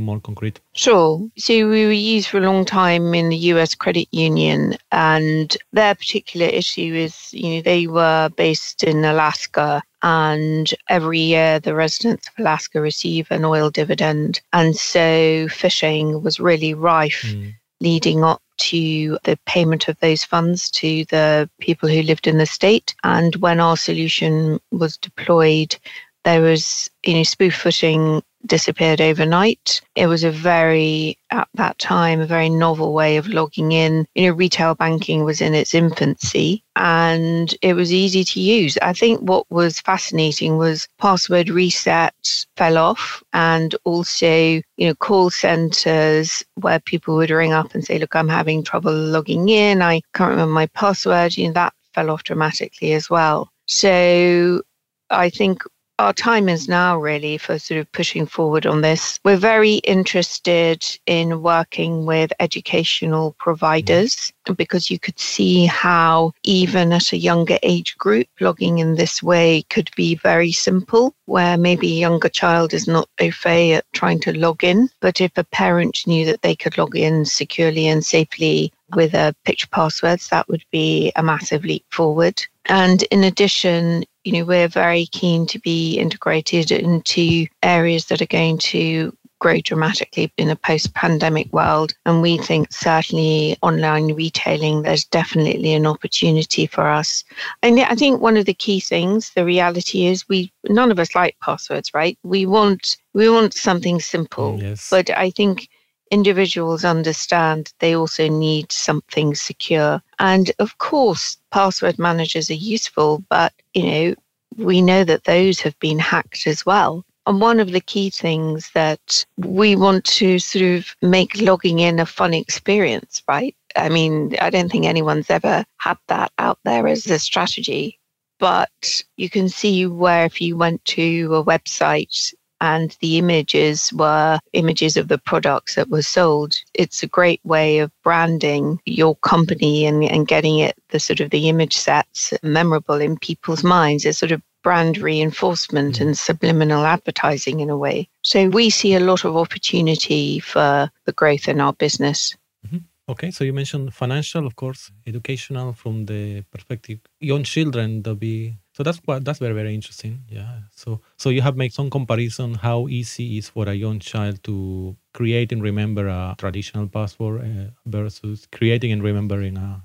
more 0.01 0.21
concrete. 0.21 0.61
Sure. 0.73 1.29
So 1.37 1.53
we 1.69 1.87
were 1.87 1.93
used 1.93 2.29
for 2.29 2.39
a 2.39 2.41
long 2.41 2.65
time 2.65 3.15
in 3.15 3.29
the 3.29 3.37
US 3.37 3.75
credit 3.75 4.09
union, 4.11 4.77
and 4.91 5.57
their 5.73 5.95
particular 5.95 6.47
issue 6.47 6.95
is, 6.95 7.33
you 7.33 7.57
know, 7.57 7.63
they 7.63 7.87
were 7.87 8.31
based 8.37 8.85
in 8.85 9.05
Alaska 9.05 9.83
and 10.03 10.75
every 10.89 11.21
year 11.21 11.61
the 11.61 11.75
residents 11.75 12.29
of 12.29 12.35
Alaska 12.39 12.81
receive 12.81 13.31
an 13.31 13.45
oil 13.45 13.71
dividend. 13.71 14.41
And 14.53 14.77
so 14.77 15.47
phishing 15.49 16.23
was 16.23 16.41
really 16.41 16.75
rife 16.75 17.23
mm. 17.27 17.55
leading 17.81 18.25
up 18.25 18.43
to 18.59 19.19
the 19.25 19.39
payment 19.47 19.89
of 19.89 19.99
those 20.01 20.25
funds 20.25 20.71
to 20.71 21.05
the 21.07 21.49
people 21.61 21.89
who 21.89 22.03
lived 22.03 22.27
in 22.27 22.39
the 22.39 22.47
state. 22.47 22.95
And 23.05 23.35
when 23.37 23.61
our 23.61 23.77
solution 23.77 24.61
was 24.71 24.97
deployed, 24.97 25.77
there 26.25 26.41
was, 26.41 26.91
you 27.05 27.15
know, 27.15 27.23
spoof 27.23 27.55
phishing 27.55 28.23
disappeared 28.47 29.01
overnight. 29.01 29.81
It 29.95 30.07
was 30.07 30.25
a 30.25 30.31
very, 30.31 31.19
at 31.31 31.49
that 31.55 31.79
time, 31.79 32.21
a 32.21 32.27
very 32.27 32.49
novel 32.49 32.93
way 32.93 33.17
of 33.17 33.29
logging 33.29 33.73
in. 33.73 34.07
You 34.15 34.29
know, 34.29 34.35
retail 34.35 34.75
banking 34.75 35.25
was 35.25 35.41
in 35.41 35.55
its 35.55 35.75
infancy 35.75 36.65
and 36.77 37.55
it 37.63 37.75
was 37.75 37.93
easy 37.93 38.25
to 38.25 38.41
use. 38.41 38.79
I 38.83 38.93
think 38.93 39.21
what 39.21 39.51
was 39.51 39.81
fascinating 39.81 40.57
was 40.57 40.89
password 40.99 41.49
reset 41.49 42.47
fell 42.57 42.79
off 42.79 43.23
and 43.33 43.75
also, 43.85 44.27
you 44.29 44.63
know, 44.79 44.95
call 44.95 45.31
centers 45.31 46.45
where 46.57 46.81
people 46.81 47.17
would 47.17 47.31
ring 47.31 47.53
up 47.53 47.75
and 47.75 47.85
say, 47.85 47.99
look, 47.99 48.17
I'm 48.17 48.29
having 48.29 48.63
trouble 48.63 48.95
logging 48.95 49.49
in. 49.49 49.83
I 49.83 50.01
can't 50.15 50.31
remember 50.31 50.53
my 50.53 50.67
password. 50.67 51.37
You 51.37 51.49
know, 51.49 51.53
that 51.55 51.75
fell 51.95 52.11
off 52.11 52.25
dramatically 52.25 52.93
as 52.93 53.11
well. 53.11 53.51
So 53.67 54.63
I 55.11 55.31
think 55.31 55.63
our 56.03 56.13
time 56.13 56.49
is 56.49 56.69
now 56.69 56.99
really 56.99 57.39
for 57.39 57.61
sort 57.61 57.79
of 57.79 57.91
pushing 57.93 58.27
forward 58.27 58.67
on 58.67 58.81
this. 58.81 59.21
We're 59.25 59.37
very 59.37 59.75
interested 59.75 60.85
in 61.07 61.43
working 61.43 62.07
with 62.07 62.33
educational 62.41 63.37
providers 63.39 64.33
because 64.57 64.91
you 64.91 64.99
could 64.99 65.19
see 65.21 65.67
how 65.67 66.33
even 66.43 66.93
at 66.93 67.13
a 67.13 67.17
younger 67.17 67.57
age 67.63 67.97
group, 67.99 68.27
logging 68.41 68.79
in 68.79 68.97
this 68.97 69.23
way 69.23 69.63
could 69.71 69.91
be 69.95 70.17
very 70.17 70.51
simple, 70.51 71.15
where 71.27 71.57
maybe 71.57 71.87
a 71.93 72.01
younger 72.01 72.29
child 72.29 72.75
is 72.75 72.89
not 72.89 73.09
au 73.21 73.31
fait 73.31 73.75
at 73.75 73.85
trying 73.93 74.19
to 74.23 74.37
log 74.37 74.65
in. 74.65 74.91
But 75.01 75.21
if 75.21 75.31
a 75.37 75.45
parent 75.45 76.01
knew 76.05 76.27
that 76.27 76.43
they 76.43 76.57
could 76.57 76.77
log 76.79 76.97
in 76.97 77.25
securely 77.25 77.87
and 77.87 78.05
safely 78.05 78.73
with 78.97 79.15
a 79.15 79.37
picture 79.45 79.69
passwords, 79.69 80.29
that 80.31 80.49
would 80.49 80.65
be 80.73 81.13
a 81.15 81.23
massive 81.23 81.65
leap 81.65 81.85
forward. 81.91 82.43
And 82.67 83.03
in 83.05 83.25
addition, 83.25 84.05
you 84.25 84.33
know, 84.33 84.45
we're 84.45 84.69
very 84.69 85.07
keen 85.07 85.47
to 85.47 85.59
be 85.59 85.99
integrated 85.99 86.71
into 86.71 87.47
areas 87.63 88.07
that 88.07 88.23
are 88.23 88.27
going 88.27 88.59
to 88.59 89.17
grow 89.43 89.61
dramatically 89.61 90.33
in 90.37 90.49
a 90.49 90.57
post 90.57 90.95
pandemic 90.95 91.53
world. 91.53 91.93
And 92.07 92.23
we 92.23 92.39
think 92.39 92.73
certainly 92.73 93.59
online 93.61 94.15
retailing, 94.15 94.83
there's 94.83 95.05
definitely 95.05 95.75
an 95.75 95.85
opportunity 95.85 96.67
for 96.67 96.87
us. 96.87 97.25
And 97.61 97.81
I 97.81 97.97
think 97.97 98.21
one 98.21 98.37
of 98.37 98.47
the 98.47 98.55
key 98.55 98.79
things, 98.79 99.33
the 99.35 99.45
reality 99.45 100.07
is 100.07 100.29
we 100.29 100.53
none 100.69 100.93
of 100.93 101.01
us 101.01 101.17
like 101.17 101.37
passwords, 101.41 101.93
right? 101.93 102.17
We 102.23 102.47
want 102.47 102.97
we 103.15 103.29
want 103.29 103.53
something 103.53 103.99
simple. 104.01 104.59
Yes. 104.63 104.89
But 104.89 105.11
I 105.11 105.31
think 105.31 105.69
individuals 106.13 106.85
understand 106.85 107.73
they 107.79 107.97
also 107.97 108.29
need 108.29 108.71
something 108.71 109.35
secure. 109.35 110.01
And 110.19 110.53
of 110.59 110.79
course, 110.79 111.39
password 111.51 111.99
managers 111.99 112.51
are 112.51 112.55
useful, 112.55 113.25
but 113.31 113.53
you 113.73 113.87
know, 113.87 114.15
we 114.59 114.83
know 114.83 115.03
that 115.05 115.25
those 115.25 115.61
have 115.61 115.77
been 115.81 115.99
hacked 115.99 116.47
as 116.47 116.65
well. 116.65 117.05
And 117.27 117.41
one 117.41 117.61
of 117.61 117.73
the 117.73 117.81
key 117.81 118.11
things 118.11 118.71
that 118.75 119.25
we 119.39 119.75
want 119.75 120.05
to 120.05 120.39
sort 120.39 120.65
of 120.65 120.95
make 121.01 121.41
logging 121.41 121.79
in 121.79 121.99
a 121.99 122.07
fun 122.07 122.35
experience, 122.35 123.23
right? 123.27 123.57
I 123.75 123.89
mean, 123.89 124.37
I 124.41 124.51
don't 124.51 124.71
think 124.71 124.85
anyone's 124.85 125.31
ever 125.31 125.65
had 125.79 125.99
that 126.09 126.33
out 126.39 126.59
there 126.65 126.87
as 126.87 127.07
a 127.07 127.19
strategy. 127.19 127.99
But 128.39 129.05
you 129.17 129.31
can 129.31 129.49
see 129.49 129.87
where 129.87 130.25
if 130.25 130.41
you 130.41 130.57
went 130.57 130.85
to 130.87 131.37
a 131.37 131.45
website 131.45 132.35
and 132.63 132.97
the 133.01 133.19
images 133.19 133.93
were 133.93 134.39
images 134.53 134.97
of 134.97 135.09
the 135.09 135.19
products 135.19 135.75
that 135.75 135.91
were 135.91 136.01
sold. 136.01 136.55
It's 136.75 137.03
a 137.03 137.09
great 137.09 137.41
way 137.45 137.81
of 137.81 137.91
branding 138.05 138.79
your 138.87 139.17
company 139.17 139.85
and, 139.85 140.05
and 140.05 140.29
getting 140.29 140.61
it 140.61 140.77
the 140.91 141.01
sort 141.01 141.19
of 141.19 141.31
the 141.31 141.49
image 141.49 141.77
sets 141.77 142.33
memorable 142.43 143.01
in 143.01 143.19
people's 143.19 143.65
minds. 143.65 144.05
It's 144.05 144.19
sort 144.19 144.31
of 144.31 144.41
brand 144.63 144.99
reinforcement 144.99 146.01
and 146.01 146.17
subliminal 146.17 146.87
advertising 146.87 147.59
in 147.59 147.69
a 147.69 147.77
way. 147.77 148.09
So 148.23 148.49
we 148.49 148.71
see 148.71 148.95
a 148.95 149.01
lot 149.01 149.25
of 149.25 149.37
opportunity 149.37 150.39
for 150.39 150.89
the 151.05 151.13
growth 151.13 151.49
in 151.49 151.61
our 151.61 151.73
business. 151.73 152.37
Mm-hmm. 152.65 152.79
Okay, 153.09 153.33
so 153.33 153.43
you 153.43 153.53
mentioned 153.53 153.93
financial, 153.93 154.47
of 154.47 154.55
course, 154.55 154.93
educational 155.05 155.73
from 155.73 156.07
the 156.07 156.43
perspective 156.53 157.01
young 157.19 157.43
children. 157.43 158.03
There'll 158.03 158.17
be 158.17 158.59
so 158.73 158.83
that's 158.83 158.99
what 159.05 159.25
that's 159.25 159.39
very 159.39 159.55
very 159.55 159.75
interesting. 159.75 160.25
Yeah. 160.29 160.61
So 160.75 161.01
so 161.19 161.31
you 161.31 161.43
have 161.43 161.57
made 161.57 161.73
some 161.73 161.91
comparison 161.91 162.55
how 162.55 162.89
easy 162.89 163.39
is 163.39 163.49
for 163.49 163.69
a 163.69 163.75
young 163.75 163.99
child 163.99 164.43
to 164.45 164.97
create 165.13 165.53
and 165.53 165.63
remember 165.63 166.09
a 166.09 166.35
traditional 166.39 166.89
password 166.89 167.43
uh, 167.43 167.71
versus 167.87 168.49
creating 168.51 168.93
and 168.93 169.03
remembering 169.03 169.57
a 169.59 169.83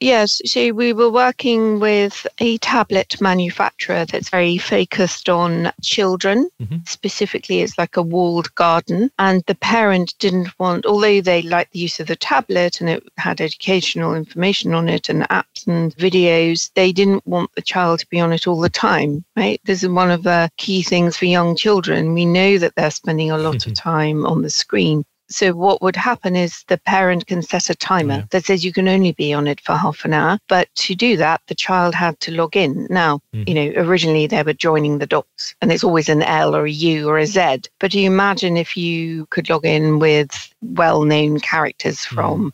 Yes, 0.00 0.40
so 0.44 0.70
we 0.70 0.92
were 0.92 1.10
working 1.10 1.80
with 1.80 2.24
a 2.38 2.58
tablet 2.58 3.20
manufacturer 3.20 4.04
that's 4.04 4.28
very 4.28 4.56
focused 4.56 5.28
on 5.28 5.72
children. 5.82 6.48
Mm-hmm. 6.62 6.76
Specifically, 6.86 7.60
it's 7.60 7.76
like 7.78 7.96
a 7.96 8.02
walled 8.02 8.54
garden. 8.54 9.10
And 9.18 9.42
the 9.46 9.56
parent 9.56 10.14
didn't 10.20 10.56
want, 10.58 10.86
although 10.86 11.20
they 11.20 11.42
liked 11.42 11.72
the 11.72 11.80
use 11.80 11.98
of 11.98 12.06
the 12.06 12.16
tablet 12.16 12.80
and 12.80 12.88
it 12.88 13.02
had 13.16 13.40
educational 13.40 14.14
information 14.14 14.72
on 14.72 14.88
it 14.88 15.08
and 15.08 15.22
apps 15.30 15.66
and 15.66 15.94
videos, 15.96 16.70
they 16.74 16.92
didn't 16.92 17.26
want 17.26 17.50
the 17.56 17.62
child 17.62 17.98
to 18.00 18.06
be 18.08 18.20
on 18.20 18.32
it 18.32 18.46
all 18.46 18.60
the 18.60 18.68
time, 18.68 19.24
right? 19.36 19.60
This 19.64 19.82
is 19.82 19.88
one 19.88 20.12
of 20.12 20.22
the 20.22 20.48
key 20.58 20.82
things 20.82 21.16
for 21.16 21.24
young 21.24 21.56
children. 21.56 22.14
We 22.14 22.24
know 22.24 22.58
that 22.58 22.76
they're 22.76 22.92
spending 22.92 23.32
a 23.32 23.38
lot 23.38 23.66
of 23.66 23.74
time 23.74 24.24
on 24.26 24.42
the 24.42 24.50
screen. 24.50 25.04
So 25.30 25.52
what 25.52 25.82
would 25.82 25.96
happen 25.96 26.36
is 26.36 26.64
the 26.68 26.78
parent 26.78 27.26
can 27.26 27.42
set 27.42 27.70
a 27.70 27.74
timer 27.74 28.14
yeah. 28.14 28.24
that 28.30 28.44
says 28.46 28.64
you 28.64 28.72
can 28.72 28.88
only 28.88 29.12
be 29.12 29.32
on 29.32 29.46
it 29.46 29.60
for 29.60 29.74
half 29.74 30.04
an 30.04 30.14
hour. 30.14 30.38
But 30.48 30.74
to 30.76 30.94
do 30.94 31.16
that, 31.18 31.42
the 31.46 31.54
child 31.54 31.94
had 31.94 32.18
to 32.20 32.32
log 32.32 32.56
in. 32.56 32.86
Now, 32.88 33.20
mm. 33.34 33.48
you 33.48 33.54
know, 33.54 33.72
originally 33.82 34.26
they 34.26 34.42
were 34.42 34.54
joining 34.54 34.98
the 34.98 35.06
dots 35.06 35.54
and 35.60 35.70
it's 35.70 35.84
always 35.84 36.08
an 36.08 36.22
L 36.22 36.56
or 36.56 36.64
a 36.64 36.70
U 36.70 37.08
or 37.08 37.18
a 37.18 37.26
Z. 37.26 37.62
But 37.78 37.90
do 37.90 38.00
you 38.00 38.06
imagine 38.06 38.56
if 38.56 38.76
you 38.76 39.26
could 39.26 39.50
log 39.50 39.66
in 39.66 39.98
with 39.98 40.54
well-known 40.62 41.40
characters 41.40 41.98
mm. 41.98 42.14
from 42.14 42.46
mm. 42.46 42.52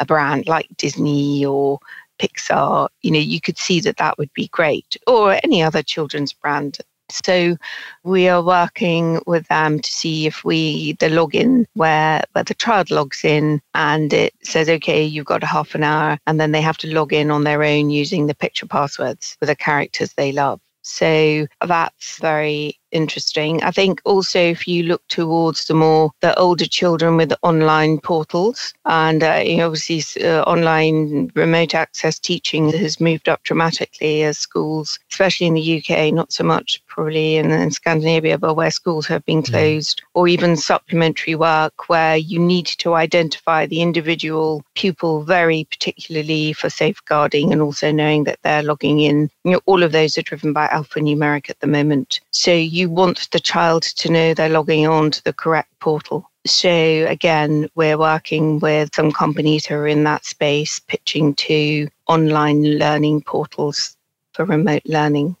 a 0.00 0.04
brand 0.04 0.48
like 0.48 0.68
Disney 0.76 1.44
or 1.44 1.78
Pixar, 2.18 2.88
you 3.02 3.10
know, 3.10 3.18
you 3.18 3.40
could 3.40 3.58
see 3.58 3.80
that 3.80 3.98
that 3.98 4.18
would 4.18 4.32
be 4.32 4.48
great, 4.48 4.96
or 5.06 5.38
any 5.44 5.62
other 5.62 5.82
children's 5.82 6.32
brand 6.32 6.78
so 7.10 7.56
we 8.04 8.28
are 8.28 8.42
working 8.42 9.20
with 9.26 9.46
them 9.48 9.80
to 9.80 9.90
see 9.90 10.26
if 10.26 10.44
we 10.44 10.92
the 10.94 11.08
login 11.08 11.64
where 11.74 12.22
where 12.32 12.44
the 12.44 12.54
child 12.54 12.90
logs 12.90 13.24
in 13.24 13.60
and 13.74 14.12
it 14.12 14.34
says 14.42 14.68
okay 14.68 15.02
you've 15.02 15.26
got 15.26 15.42
a 15.42 15.46
half 15.46 15.74
an 15.74 15.82
hour 15.82 16.18
and 16.26 16.40
then 16.40 16.52
they 16.52 16.60
have 16.60 16.78
to 16.78 16.92
log 16.92 17.12
in 17.12 17.30
on 17.30 17.44
their 17.44 17.62
own 17.62 17.90
using 17.90 18.26
the 18.26 18.34
picture 18.34 18.66
passwords 18.66 19.36
with 19.40 19.48
the 19.48 19.56
characters 19.56 20.12
they 20.14 20.32
love. 20.32 20.60
So 20.82 21.46
that's 21.66 22.18
very 22.20 22.78
interesting. 22.92 23.62
I 23.62 23.70
think 23.70 24.00
also 24.04 24.38
if 24.38 24.66
you 24.66 24.82
look 24.82 25.02
towards 25.08 25.66
the 25.66 25.74
more 25.74 26.10
the 26.20 26.36
older 26.38 26.66
children 26.66 27.16
with 27.16 27.32
online 27.42 27.98
portals 27.98 28.72
and 28.84 29.22
uh, 29.22 29.42
you 29.44 29.62
obviously 29.62 30.24
uh, 30.24 30.42
online 30.42 31.30
remote 31.34 31.74
access 31.74 32.18
teaching 32.18 32.70
has 32.72 33.00
moved 33.00 33.28
up 33.28 33.42
dramatically 33.42 34.22
as 34.22 34.38
schools, 34.38 34.98
especially 35.10 35.46
in 35.46 35.54
the 35.54 35.78
UK, 35.78 36.12
not 36.12 36.32
so 36.32 36.44
much 36.44 36.82
probably 36.86 37.36
in, 37.36 37.50
in 37.50 37.70
Scandinavia, 37.70 38.38
but 38.38 38.54
where 38.54 38.70
schools 38.70 39.06
have 39.06 39.24
been 39.24 39.42
closed, 39.42 40.00
mm. 40.00 40.04
or 40.14 40.28
even 40.28 40.56
supplementary 40.56 41.34
work 41.34 41.88
where 41.88 42.16
you 42.16 42.38
need 42.38 42.66
to 42.66 42.94
identify 42.94 43.66
the 43.66 43.82
individual 43.82 44.64
pupil 44.74 45.22
very 45.22 45.66
particularly 45.70 46.52
for 46.52 46.70
safeguarding 46.70 47.52
and 47.52 47.62
also 47.62 47.90
knowing 47.90 48.24
that 48.24 48.38
they're 48.42 48.62
logging 48.62 49.00
in. 49.00 49.30
You 49.44 49.52
know, 49.52 49.60
all 49.66 49.82
of 49.82 49.92
those 49.92 50.16
are 50.18 50.22
driven 50.22 50.52
by 50.52 50.66
alphanumeric 50.68 51.50
at 51.50 51.60
the 51.60 51.66
moment. 51.66 52.20
So 52.30 52.52
you 52.52 52.75
you 52.76 52.90
want 52.90 53.28
the 53.32 53.40
child 53.40 53.82
to 53.82 54.10
know 54.10 54.34
they're 54.34 54.48
logging 54.48 54.86
on 54.86 55.10
to 55.10 55.24
the 55.24 55.32
correct 55.32 55.72
portal. 55.80 56.30
So 56.46 56.68
again, 57.08 57.68
we're 57.74 57.98
working 57.98 58.60
with 58.60 58.94
some 58.94 59.10
companies 59.10 59.66
who 59.66 59.74
are 59.74 59.88
in 59.88 60.04
that 60.04 60.24
space, 60.24 60.78
pitching 60.78 61.34
to 61.46 61.88
online 62.06 62.78
learning 62.78 63.22
portals 63.22 63.96
for 64.32 64.44
remote 64.44 64.82
learning. 64.84 65.36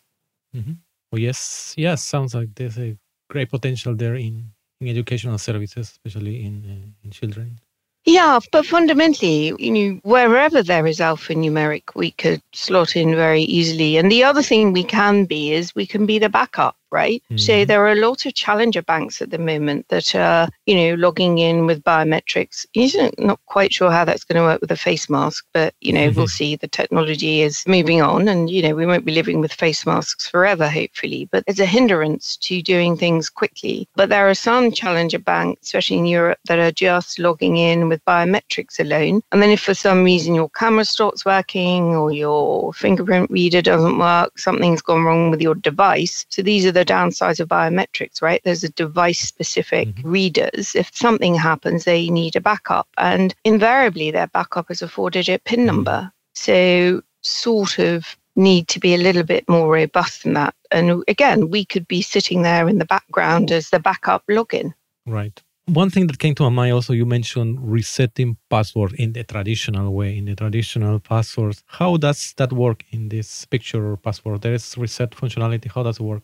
Mm-hmm. 0.54 0.72
Well, 1.12 1.20
yes, 1.20 1.74
yes, 1.76 2.02
sounds 2.02 2.34
like 2.34 2.54
there's 2.54 2.78
a 2.78 2.96
great 3.30 3.50
potential 3.50 3.94
there 3.94 4.16
in, 4.16 4.50
in 4.80 4.88
educational 4.88 5.38
services, 5.38 5.90
especially 5.90 6.44
in 6.44 6.54
uh, 6.64 7.04
in 7.04 7.10
children. 7.10 7.60
Yeah, 8.06 8.38
but 8.52 8.64
fundamentally, 8.64 9.52
you 9.58 9.70
know, 9.72 10.00
wherever 10.04 10.62
there 10.62 10.86
is 10.86 11.00
alphanumeric, 11.00 11.82
we 11.96 12.12
could 12.12 12.40
slot 12.52 12.94
in 12.94 13.16
very 13.16 13.42
easily. 13.42 13.96
And 13.96 14.12
the 14.12 14.22
other 14.22 14.42
thing 14.42 14.72
we 14.72 14.84
can 14.84 15.24
be 15.24 15.52
is 15.52 15.74
we 15.74 15.86
can 15.86 16.06
be 16.06 16.20
the 16.20 16.28
backup 16.28 16.76
right? 16.90 17.22
Mm-hmm. 17.24 17.38
So 17.38 17.64
there 17.64 17.84
are 17.84 17.92
a 17.92 17.96
lot 17.96 18.26
of 18.26 18.34
challenger 18.34 18.82
banks 18.82 19.20
at 19.22 19.30
the 19.30 19.38
moment 19.38 19.86
that 19.88 20.14
are, 20.14 20.48
you 20.66 20.74
know, 20.74 20.94
logging 20.94 21.38
in 21.38 21.66
with 21.66 21.82
biometrics. 21.82 22.66
You're 22.74 23.10
not 23.18 23.40
quite 23.46 23.72
sure 23.72 23.90
how 23.90 24.04
that's 24.04 24.24
going 24.24 24.36
to 24.36 24.42
work 24.42 24.60
with 24.60 24.70
a 24.70 24.76
face 24.76 25.08
mask, 25.08 25.46
but, 25.52 25.74
you 25.80 25.92
know, 25.92 26.08
mm-hmm. 26.08 26.18
we'll 26.18 26.28
see. 26.28 26.56
The 26.56 26.68
technology 26.68 27.42
is 27.42 27.64
moving 27.66 28.02
on 28.02 28.28
and, 28.28 28.48
you 28.50 28.62
know, 28.62 28.74
we 28.74 28.86
won't 28.86 29.04
be 29.04 29.12
living 29.12 29.40
with 29.40 29.52
face 29.52 29.86
masks 29.86 30.28
forever, 30.28 30.68
hopefully, 30.68 31.28
but 31.30 31.44
it's 31.46 31.60
a 31.60 31.66
hindrance 31.66 32.36
to 32.38 32.62
doing 32.62 32.96
things 32.96 33.28
quickly. 33.28 33.88
But 33.96 34.08
there 34.08 34.28
are 34.28 34.34
some 34.34 34.70
challenger 34.72 35.18
banks, 35.18 35.62
especially 35.64 35.98
in 35.98 36.06
Europe, 36.06 36.38
that 36.46 36.58
are 36.58 36.72
just 36.72 37.18
logging 37.18 37.56
in 37.56 37.88
with 37.88 38.04
biometrics 38.04 38.78
alone. 38.78 39.22
And 39.32 39.42
then 39.42 39.50
if 39.50 39.60
for 39.60 39.74
some 39.74 40.04
reason 40.04 40.34
your 40.34 40.50
camera 40.50 40.84
stops 40.84 41.24
working 41.24 41.94
or 41.94 42.12
your 42.12 42.72
fingerprint 42.72 43.30
reader 43.30 43.62
doesn't 43.62 43.98
work, 43.98 44.38
something's 44.38 44.82
gone 44.82 45.04
wrong 45.04 45.30
with 45.30 45.40
your 45.40 45.54
device. 45.54 46.26
So 46.28 46.42
these 46.42 46.66
are 46.66 46.72
the 46.76 46.84
downsides 46.84 47.40
of 47.40 47.48
biometrics, 47.48 48.20
right? 48.20 48.42
There's 48.44 48.62
a 48.62 48.68
device 48.68 49.20
specific 49.20 49.88
mm-hmm. 49.88 50.10
readers. 50.10 50.74
If 50.74 50.94
something 50.94 51.34
happens, 51.34 51.84
they 51.84 52.10
need 52.10 52.36
a 52.36 52.40
backup. 52.40 52.86
And 52.98 53.34
invariably, 53.44 54.10
their 54.10 54.26
backup 54.26 54.70
is 54.70 54.82
a 54.82 54.88
four 54.88 55.10
digit 55.10 55.44
PIN 55.44 55.60
mm-hmm. 55.60 55.66
number. 55.66 56.12
So, 56.34 57.02
sort 57.22 57.78
of 57.78 58.16
need 58.36 58.68
to 58.68 58.78
be 58.78 58.94
a 58.94 58.98
little 58.98 59.22
bit 59.22 59.48
more 59.48 59.72
robust 59.72 60.22
than 60.22 60.34
that. 60.34 60.54
And 60.70 61.02
again, 61.08 61.48
we 61.48 61.64
could 61.64 61.88
be 61.88 62.02
sitting 62.02 62.42
there 62.42 62.68
in 62.68 62.78
the 62.78 62.84
background 62.84 63.50
as 63.50 63.70
the 63.70 63.80
backup 63.80 64.22
login. 64.28 64.74
Right. 65.06 65.42
One 65.64 65.90
thing 65.90 66.06
that 66.08 66.18
came 66.18 66.34
to 66.36 66.44
my 66.44 66.50
mind 66.50 66.74
also, 66.74 66.92
you 66.92 67.06
mentioned 67.06 67.58
resetting 67.60 68.36
password 68.50 68.92
in 68.92 69.14
the 69.14 69.24
traditional 69.24 69.92
way, 69.94 70.18
in 70.18 70.26
the 70.26 70.36
traditional 70.36 71.00
passwords. 71.00 71.64
How 71.66 71.96
does 71.96 72.34
that 72.36 72.52
work 72.52 72.84
in 72.92 73.08
this 73.08 73.46
picture 73.46 73.90
or 73.90 73.96
password? 73.96 74.42
There 74.42 74.54
is 74.54 74.76
reset 74.76 75.10
functionality. 75.12 75.68
How 75.72 75.82
does 75.82 75.98
it 75.98 76.02
work? 76.02 76.22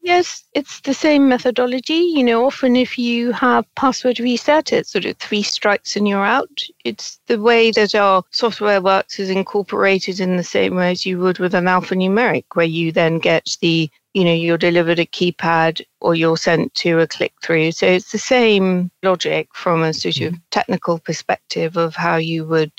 Yes, 0.00 0.44
it's 0.54 0.80
the 0.80 0.94
same 0.94 1.28
methodology. 1.28 1.94
You 1.94 2.24
know, 2.24 2.46
often 2.46 2.76
if 2.76 2.98
you 2.98 3.32
have 3.32 3.72
password 3.74 4.20
reset, 4.20 4.72
it's 4.72 4.90
sort 4.90 5.04
of 5.04 5.16
three 5.18 5.42
strikes 5.42 5.96
and 5.96 6.08
you're 6.08 6.24
out. 6.24 6.62
It's 6.84 7.20
the 7.26 7.40
way 7.40 7.70
that 7.72 7.94
our 7.94 8.22
software 8.30 8.80
works 8.80 9.18
is 9.18 9.28
incorporated 9.28 10.20
in 10.20 10.36
the 10.36 10.44
same 10.44 10.76
way 10.76 10.92
as 10.92 11.04
you 11.04 11.18
would 11.18 11.38
with 11.38 11.54
an 11.54 11.64
alphanumeric, 11.64 12.44
where 12.54 12.64
you 12.64 12.90
then 12.92 13.18
get 13.18 13.56
the, 13.60 13.90
you 14.14 14.24
know, 14.24 14.32
you're 14.32 14.56
delivered 14.56 14.98
a 14.98 15.04
keypad 15.04 15.82
or 16.00 16.14
you're 16.14 16.38
sent 16.38 16.72
to 16.76 17.00
a 17.00 17.06
click 17.06 17.34
through. 17.42 17.72
So 17.72 17.86
it's 17.86 18.12
the 18.12 18.18
same 18.18 18.90
logic 19.02 19.48
from 19.52 19.82
a 19.82 19.92
sort 19.92 20.20
of 20.20 20.32
mm-hmm. 20.32 20.42
technical 20.50 20.98
perspective 21.00 21.76
of 21.76 21.94
how 21.94 22.16
you 22.16 22.46
would 22.46 22.72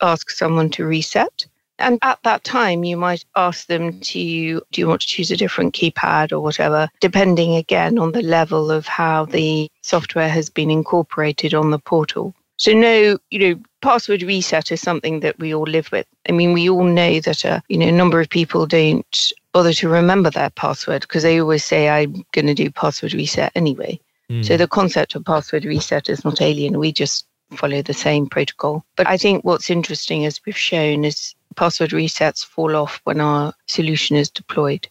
ask 0.00 0.30
someone 0.30 0.70
to 0.70 0.86
reset. 0.86 1.46
And 1.80 1.98
at 2.02 2.22
that 2.22 2.44
time, 2.44 2.84
you 2.84 2.96
might 2.96 3.24
ask 3.36 3.66
them 3.66 4.00
to, 4.00 4.62
do 4.70 4.80
you 4.80 4.88
want 4.88 5.00
to 5.00 5.06
choose 5.06 5.30
a 5.30 5.36
different 5.36 5.74
keypad 5.74 6.32
or 6.32 6.40
whatever, 6.40 6.88
depending 7.00 7.54
again 7.56 7.98
on 7.98 8.12
the 8.12 8.22
level 8.22 8.70
of 8.70 8.86
how 8.86 9.24
the 9.24 9.70
software 9.82 10.28
has 10.28 10.50
been 10.50 10.70
incorporated 10.70 11.54
on 11.54 11.70
the 11.70 11.78
portal. 11.78 12.34
So 12.56 12.72
no, 12.72 13.16
you 13.30 13.38
know, 13.38 13.60
password 13.80 14.22
reset 14.22 14.70
is 14.70 14.82
something 14.82 15.20
that 15.20 15.38
we 15.38 15.54
all 15.54 15.64
live 15.64 15.90
with. 15.90 16.06
I 16.28 16.32
mean, 16.32 16.52
we 16.52 16.68
all 16.68 16.84
know 16.84 17.18
that 17.20 17.42
a 17.44 17.62
you 17.68 17.78
know 17.78 17.88
a 17.88 17.92
number 17.92 18.20
of 18.20 18.28
people 18.28 18.66
don't 18.66 19.32
bother 19.52 19.72
to 19.72 19.88
remember 19.88 20.30
their 20.30 20.50
password 20.50 21.00
because 21.00 21.22
they 21.22 21.40
always 21.40 21.64
say 21.64 21.88
I'm 21.88 22.22
going 22.32 22.46
to 22.46 22.54
do 22.54 22.70
password 22.70 23.14
reset 23.14 23.52
anyway. 23.54 23.98
Mm. 24.30 24.44
So 24.44 24.58
the 24.58 24.68
concept 24.68 25.14
of 25.14 25.24
password 25.24 25.64
reset 25.64 26.10
is 26.10 26.22
not 26.22 26.42
alien. 26.42 26.78
We 26.78 26.92
just 26.92 27.24
follow 27.52 27.82
the 27.82 27.94
same 27.94 28.28
protocol. 28.28 28.84
But 28.94 29.08
I 29.08 29.16
think 29.16 29.42
what's 29.42 29.70
interesting, 29.70 30.26
as 30.26 30.40
we've 30.44 30.56
shown, 30.56 31.04
is 31.04 31.34
password 31.60 31.90
resets 31.90 32.42
fall 32.42 32.74
off 32.74 33.02
when 33.04 33.20
our 33.20 33.52
solution 33.66 34.16
is 34.16 34.30
deployed. 34.30 34.88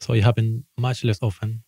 So 0.00 0.14
it 0.14 0.24
happen 0.24 0.64
much 0.78 1.04
less 1.04 1.18
often. 1.20 1.62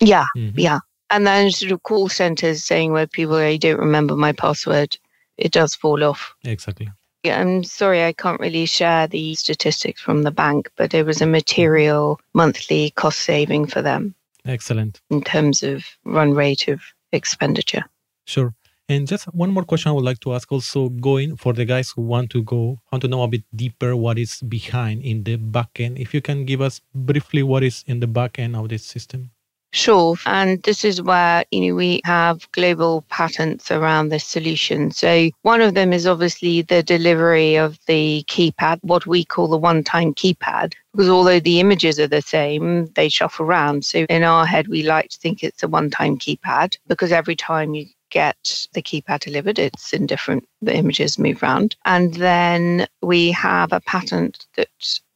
Yeah, 0.00 0.24
mm-hmm. 0.34 0.58
yeah. 0.58 0.78
And 1.10 1.26
then 1.26 1.50
sort 1.50 1.72
of 1.72 1.82
call 1.82 2.08
centers 2.08 2.64
saying 2.64 2.92
where 2.92 3.06
people 3.06 3.36
I 3.36 3.58
don't 3.58 3.78
remember 3.78 4.16
my 4.16 4.32
password, 4.32 4.96
it 5.36 5.52
does 5.52 5.74
fall 5.74 6.02
off. 6.02 6.34
Exactly. 6.44 6.88
Yeah, 7.24 7.38
I'm 7.38 7.62
sorry 7.62 8.02
I 8.04 8.14
can't 8.14 8.40
really 8.40 8.64
share 8.64 9.06
the 9.06 9.34
statistics 9.34 10.00
from 10.00 10.22
the 10.22 10.30
bank, 10.30 10.70
but 10.76 10.94
it 10.94 11.04
was 11.04 11.20
a 11.20 11.26
material 11.26 12.18
monthly 12.32 12.90
cost 12.96 13.20
saving 13.20 13.66
for 13.66 13.82
them. 13.82 14.14
Excellent. 14.46 15.02
In 15.10 15.22
terms 15.22 15.62
of 15.62 15.84
run 16.06 16.32
rate 16.32 16.68
of 16.68 16.80
expenditure. 17.12 17.84
Sure. 18.24 18.54
And 18.86 19.08
just 19.08 19.24
one 19.32 19.50
more 19.50 19.64
question 19.64 19.88
I 19.88 19.92
would 19.92 20.04
like 20.04 20.20
to 20.20 20.34
ask 20.34 20.52
also 20.52 20.90
going 20.90 21.36
for 21.36 21.54
the 21.54 21.64
guys 21.64 21.90
who 21.90 22.02
want 22.02 22.28
to 22.30 22.42
go, 22.42 22.80
want 22.92 23.00
to 23.00 23.08
know 23.08 23.22
a 23.22 23.28
bit 23.28 23.44
deeper 23.56 23.96
what 23.96 24.18
is 24.18 24.40
behind 24.42 25.02
in 25.02 25.24
the 25.24 25.38
backend. 25.38 25.98
If 25.98 26.12
you 26.12 26.20
can 26.20 26.44
give 26.44 26.60
us 26.60 26.82
briefly 26.94 27.42
what 27.42 27.62
is 27.62 27.82
in 27.86 28.00
the 28.00 28.06
backend 28.06 28.54
of 28.60 28.68
this 28.68 28.84
system. 28.84 29.30
Sure. 29.72 30.16
And 30.26 30.62
this 30.62 30.84
is 30.84 31.02
where, 31.02 31.44
you 31.50 31.62
know, 31.62 31.74
we 31.74 32.00
have 32.04 32.46
global 32.52 33.02
patents 33.08 33.72
around 33.72 34.10
this 34.10 34.24
solution. 34.24 34.92
So 34.92 35.30
one 35.42 35.62
of 35.62 35.74
them 35.74 35.92
is 35.92 36.06
obviously 36.06 36.62
the 36.62 36.82
delivery 36.82 37.56
of 37.56 37.78
the 37.86 38.24
keypad, 38.28 38.78
what 38.82 39.06
we 39.06 39.24
call 39.24 39.48
the 39.48 39.56
one-time 39.56 40.14
keypad, 40.14 40.74
because 40.92 41.08
although 41.08 41.40
the 41.40 41.58
images 41.58 41.98
are 41.98 42.06
the 42.06 42.22
same, 42.22 42.86
they 42.94 43.08
shuffle 43.08 43.46
around. 43.46 43.84
So 43.84 44.00
in 44.08 44.22
our 44.22 44.46
head, 44.46 44.68
we 44.68 44.84
like 44.84 45.08
to 45.08 45.18
think 45.18 45.42
it's 45.42 45.64
a 45.64 45.68
one-time 45.68 46.18
keypad 46.18 46.76
because 46.86 47.10
every 47.10 47.34
time 47.34 47.74
you 47.74 47.86
get 48.14 48.66
the 48.72 48.80
keypad 48.80 49.20
delivered. 49.20 49.58
It's 49.58 49.92
in 49.92 50.06
different, 50.06 50.48
the 50.62 50.74
images 50.74 51.18
move 51.18 51.42
around. 51.42 51.76
And 51.84 52.14
then 52.14 52.86
we 53.02 53.32
have 53.32 53.72
a 53.72 53.80
patent 53.80 54.46
that 54.56 54.68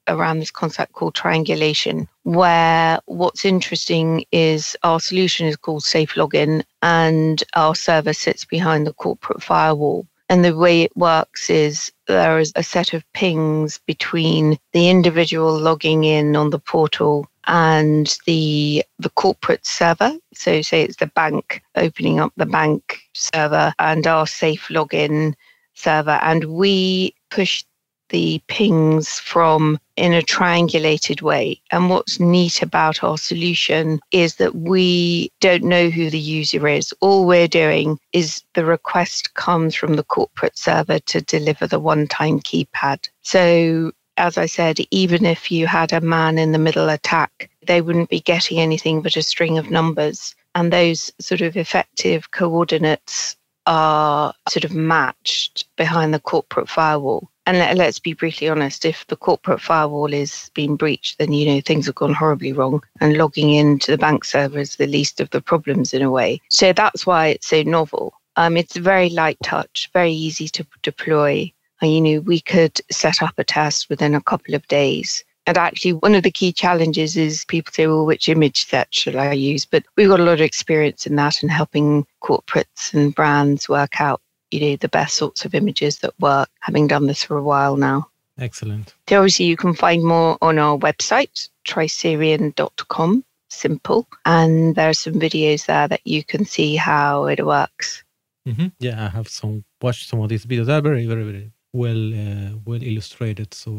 around 0.09 0.41
this 0.41 0.51
concept 0.51 0.93
called 0.95 1.15
triangulation, 1.15 2.09
where 2.25 2.99
what's 3.07 3.45
interesting 3.45 4.25
is 4.33 4.77
our 4.83 5.01
solution 5.01 5.47
is 5.47 5.57
called 5.57 5.85
Safe 5.85 6.15
Login 6.15 6.65
and 6.83 7.45
our 7.55 7.75
server 7.75 8.13
sits 8.13 8.45
behind 8.45 8.87
the 8.87 8.95
corporate 8.95 9.43
firewall. 9.43 10.07
And 10.31 10.45
the 10.45 10.57
way 10.57 10.83
it 10.83 10.95
works 10.97 11.49
is 11.49 11.91
there 12.07 12.39
is 12.39 12.53
a 12.55 12.63
set 12.63 12.93
of 12.93 13.11
pings 13.13 13.81
between 13.87 14.59
the 14.73 14.91
individual 14.91 15.57
logging 15.59 16.05
in 16.05 16.37
on 16.37 16.51
the 16.51 16.59
portal 16.59 17.27
and 17.49 18.17
the 18.27 18.85
the 18.99 19.11
corporate 19.11 19.67
server. 19.67 20.13
So 20.35 20.63
say 20.63 20.83
it's 20.83 20.97
the 20.97 21.07
bank 21.07 21.63
opening 21.75 22.21
up 22.21 22.33
the 22.37 22.47
bank 22.47 23.01
server 23.15 23.73
and 23.79 24.07
our 24.07 24.27
safe 24.27 24.69
login 24.69 25.35
server, 25.75 26.19
and 26.23 26.45
we 26.45 27.15
push 27.31 27.65
the 28.11 28.41
pings 28.49 29.19
from 29.19 29.79
in 29.97 30.13
a 30.13 30.23
triangulated 30.23 31.23
way. 31.23 31.61
And 31.71 31.91
what's 31.91 32.21
neat 32.21 32.63
about 32.63 33.03
our 33.03 33.19
solution 33.19 34.01
is 34.13 34.37
that 34.37 34.55
we 34.55 35.31
don't 35.41 35.65
know 35.65 35.91
who 35.91 36.09
the 36.09 36.19
user 36.19 36.67
is. 36.69 36.95
All 37.01 37.27
we're 37.27 37.49
doing 37.49 37.99
is 38.13 38.43
the 38.55 38.65
request 38.65 39.35
comes 39.35 39.75
from 39.75 39.95
the 39.95 40.05
corporate 40.05 40.57
server 40.57 40.99
to 41.01 41.21
deliver 41.21 41.67
the 41.67 41.81
one 41.81 42.07
time 42.07 42.41
keypad. 42.41 43.09
So 43.23 43.93
as 44.19 44.37
I 44.37 44.47
said, 44.47 44.79
even 44.91 45.25
if 45.25 45.51
you 45.51 45.67
had 45.67 45.93
a 45.93 46.01
man 46.01 46.39
in 46.39 46.53
the 46.53 46.59
middle 46.59 46.89
attack, 46.89 47.51
they 47.67 47.81
wouldn't 47.81 48.11
be 48.11 48.21
getting 48.21 48.59
anything 48.59 49.01
but 49.01 49.17
a 49.17 49.23
string 49.23 49.59
of 49.59 49.71
numbers. 49.71 50.35
And 50.55 50.73
those 50.73 51.13
sort 51.21 51.41
of 51.41 51.57
effective 51.57 52.31
coordinates 52.33 53.37
are 53.67 54.35
sort 54.49 54.65
of 54.65 54.75
matched 54.75 55.69
behind 55.77 56.13
the 56.13 56.21
corporate 56.21 56.69
firewall. 56.69 57.31
And 57.47 57.57
let, 57.57 57.81
us 57.81 57.99
be 57.99 58.13
brutally 58.13 58.51
honest, 58.51 58.85
if 58.85 59.07
the 59.07 59.17
corporate 59.17 59.61
firewall 59.61 60.13
is 60.13 60.51
being 60.55 60.77
breached, 60.77 61.19
then 61.19 61.33
you 61.33 61.47
know 61.47 61.61
things 61.63 61.87
have 61.87 61.95
gone 61.95 62.13
horribly 62.13 62.53
wrong. 62.53 62.83
And 63.01 63.17
logging 63.17 63.55
into 63.55 63.91
the 63.91 63.99
bank 63.99 64.25
server 64.25 64.59
is 64.59 64.77
the 64.77 64.87
least 64.87 65.21
of 65.21 65.31
the 65.31 65.41
problems 65.41 65.95
in 65.95 66.03
a 66.03 66.11
way. 66.11 66.43
So 66.51 66.75
that's 66.75 67.07
why 67.07 67.29
it's 67.29 67.47
so 67.47 67.63
novel. 67.63 68.13
Um, 68.37 68.57
it's 68.57 68.77
very 68.77 69.09
light 69.09 69.39
touch, 69.43 69.91
very 69.95 70.13
easy 70.13 70.49
to 70.49 70.67
deploy. 70.83 71.53
You 71.83 72.01
know, 72.01 72.21
we 72.21 72.41
could 72.41 72.81
set 72.91 73.23
up 73.23 73.39
a 73.39 73.45
test 73.45 73.89
within 73.89 74.15
a 74.15 74.21
couple 74.21 74.55
of 74.55 74.67
days. 74.69 75.25
And 75.47 75.57
actually, 75.57 75.95
one 75.95 76.15
of 76.15 76.25
the 76.25 76.31
key 76.31 76.53
challenges 76.53 77.17
is 77.17 77.47
people 77.47 77.73
say, 77.73 77.87
well, 77.87 78.05
which 78.05 78.29
image 78.29 78.67
set 78.67 78.93
should 78.95 79.17
I 79.17 79.33
use? 79.33 79.65
But 79.65 79.85
we've 79.97 80.09
got 80.09 80.21
a 80.21 80.25
lot 80.25 80.35
of 80.35 80.41
experience 80.43 81.07
in 81.07 81.17
that 81.17 81.41
and 81.41 81.51
helping 81.51 82.07
corporates 82.23 82.93
and 82.93 83.15
brands 83.15 83.67
work 83.67 83.99
out, 83.99 84.21
you 84.51 84.61
know, 84.61 84.77
the 84.77 84.91
best 84.91 85.17
sorts 85.17 85.47
of 85.47 85.55
images 85.55 86.01
that 86.01 86.13
work, 86.21 86.51
having 86.61 86.87
done 86.87 87.07
this 87.07 87.25
for 87.25 87.39
a 87.39 87.43
while 87.43 87.77
now. 87.77 88.11
Excellent. 88.39 88.95
So 89.09 89.17
obviously, 89.17 89.47
you 89.47 89.57
can 89.57 89.73
find 89.73 90.05
more 90.05 90.37
on 90.43 90.59
our 90.59 90.77
website, 90.77 91.49
tricerion.com, 91.67 93.25
simple. 93.49 94.07
And 94.27 94.75
there 94.75 94.91
are 94.91 94.95
some 94.95 95.15
videos 95.15 95.65
there 95.65 95.89
that 95.89 96.03
you 96.05 96.25
can 96.25 96.45
see 96.45 96.77
how 96.77 97.25
it 97.25 97.45
works. 97.47 98.05
Mm-hmm. 98.47 98.67
Yeah, 98.81 99.07
I 99.07 99.09
have 99.09 99.29
some 99.29 99.65
watched 99.81 100.09
some 100.09 100.21
of 100.21 100.29
these 100.29 100.45
videos. 100.45 100.67
They're 100.67 100.83
very, 100.83 101.07
very, 101.07 101.25
very 101.25 101.53
well 101.83 102.03
uh, 102.25 102.51
well 102.67 102.83
illustrated. 102.83 103.55
So 103.55 103.71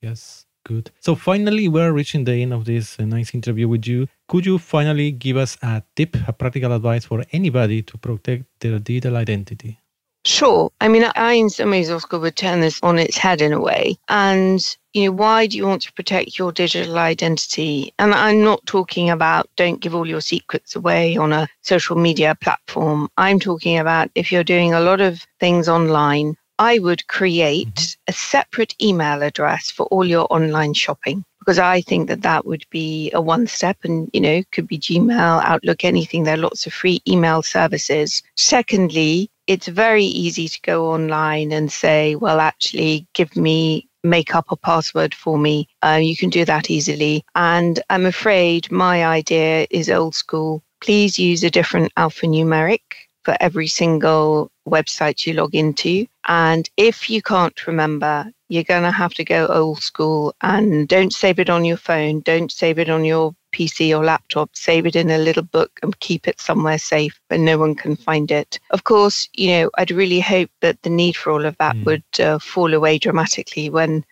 yes, 0.00 0.46
good. 0.64 0.90
So 1.00 1.14
finally, 1.14 1.68
we're 1.68 1.92
reaching 1.92 2.24
the 2.24 2.36
end 2.44 2.52
of 2.52 2.64
this 2.64 2.98
uh, 2.98 3.04
nice 3.04 3.34
interview 3.34 3.68
with 3.68 3.86
you. 3.86 4.08
Could 4.28 4.46
you 4.46 4.58
finally 4.58 5.10
give 5.12 5.36
us 5.36 5.56
a 5.62 5.82
tip, 5.96 6.16
a 6.26 6.32
practical 6.32 6.72
advice 6.72 7.04
for 7.04 7.24
anybody 7.32 7.82
to 7.82 7.98
protect 7.98 8.44
their 8.60 8.78
digital 8.78 9.16
identity? 9.16 9.78
Sure. 10.26 10.70
I 10.80 10.88
mean, 10.88 11.04
I, 11.16 11.34
in 11.34 11.50
some 11.50 11.70
ways, 11.70 11.90
Oscar 11.90 12.18
would 12.18 12.36
turn 12.36 12.60
this 12.60 12.80
on 12.82 12.98
its 12.98 13.18
head 13.18 13.42
in 13.42 13.52
a 13.52 13.60
way. 13.60 13.98
And, 14.08 14.58
you 14.94 15.04
know, 15.04 15.12
why 15.12 15.46
do 15.46 15.58
you 15.58 15.66
want 15.66 15.82
to 15.82 15.92
protect 15.92 16.38
your 16.38 16.50
digital 16.50 16.98
identity? 16.98 17.92
And 17.98 18.14
I'm 18.14 18.42
not 18.42 18.64
talking 18.64 19.10
about 19.10 19.50
don't 19.56 19.80
give 19.80 19.94
all 19.94 20.08
your 20.08 20.22
secrets 20.22 20.74
away 20.76 21.18
on 21.18 21.34
a 21.34 21.46
social 21.60 21.96
media 21.96 22.34
platform. 22.40 23.10
I'm 23.18 23.38
talking 23.38 23.78
about 23.78 24.10
if 24.14 24.32
you're 24.32 24.44
doing 24.44 24.72
a 24.72 24.80
lot 24.80 25.02
of 25.02 25.26
things 25.40 25.68
online, 25.68 26.38
I 26.58 26.78
would 26.78 27.06
create 27.08 27.74
mm-hmm. 27.74 28.10
a 28.10 28.12
separate 28.12 28.74
email 28.80 29.22
address 29.22 29.70
for 29.70 29.86
all 29.86 30.04
your 30.04 30.26
online 30.30 30.74
shopping 30.74 31.24
because 31.40 31.58
I 31.58 31.82
think 31.82 32.08
that 32.08 32.22
that 32.22 32.46
would 32.46 32.64
be 32.70 33.10
a 33.12 33.20
one 33.20 33.46
step 33.46 33.76
and, 33.84 34.08
you 34.12 34.20
know, 34.20 34.42
could 34.50 34.66
be 34.66 34.78
Gmail, 34.78 35.44
Outlook, 35.44 35.84
anything. 35.84 36.24
There 36.24 36.34
are 36.34 36.38
lots 36.38 36.66
of 36.66 36.72
free 36.72 37.02
email 37.06 37.42
services. 37.42 38.22
Secondly, 38.36 39.30
it's 39.46 39.68
very 39.68 40.04
easy 40.04 40.48
to 40.48 40.60
go 40.62 40.90
online 40.90 41.52
and 41.52 41.70
say, 41.70 42.14
well, 42.14 42.40
actually, 42.40 43.06
give 43.12 43.36
me 43.36 43.88
make 44.02 44.34
up 44.34 44.46
a 44.50 44.56
password 44.56 45.14
for 45.14 45.38
me. 45.38 45.68
Uh, 45.82 45.98
you 46.00 46.16
can 46.16 46.30
do 46.30 46.44
that 46.44 46.70
easily. 46.70 47.24
And 47.34 47.82
I'm 47.90 48.06
afraid 48.06 48.70
my 48.70 49.04
idea 49.04 49.66
is 49.70 49.90
old 49.90 50.14
school. 50.14 50.62
Please 50.80 51.18
use 51.18 51.42
a 51.42 51.50
different 51.50 51.94
alphanumeric 51.94 52.80
for 53.24 53.36
every 53.40 53.66
single 53.66 54.50
website 54.68 55.26
you 55.26 55.34
log 55.34 55.54
into. 55.54 56.06
And 56.26 56.68
if 56.76 57.10
you 57.10 57.22
can't 57.22 57.66
remember, 57.66 58.30
you're 58.48 58.64
going 58.64 58.82
to 58.82 58.90
have 58.90 59.14
to 59.14 59.24
go 59.24 59.46
old 59.46 59.82
school 59.82 60.34
and 60.42 60.86
don't 60.88 61.12
save 61.12 61.38
it 61.38 61.50
on 61.50 61.64
your 61.64 61.76
phone, 61.76 62.20
don't 62.20 62.52
save 62.52 62.78
it 62.78 62.88
on 62.88 63.04
your 63.04 63.34
PC 63.52 63.96
or 63.96 64.04
laptop, 64.04 64.50
save 64.54 64.86
it 64.86 64.96
in 64.96 65.10
a 65.10 65.18
little 65.18 65.42
book 65.42 65.78
and 65.82 65.98
keep 66.00 66.26
it 66.26 66.40
somewhere 66.40 66.78
safe 66.78 67.18
where 67.28 67.38
no 67.38 67.58
one 67.58 67.74
can 67.74 67.96
find 67.96 68.30
it. 68.30 68.58
Of 68.70 68.84
course, 68.84 69.28
you 69.34 69.48
know, 69.48 69.70
I'd 69.78 69.90
really 69.90 70.20
hope 70.20 70.50
that 70.60 70.82
the 70.82 70.90
need 70.90 71.16
for 71.16 71.32
all 71.32 71.44
of 71.44 71.56
that 71.58 71.76
mm. 71.76 71.84
would 71.84 72.20
uh, 72.20 72.38
fall 72.38 72.74
away 72.74 72.98
dramatically 72.98 73.70
when 73.70 74.04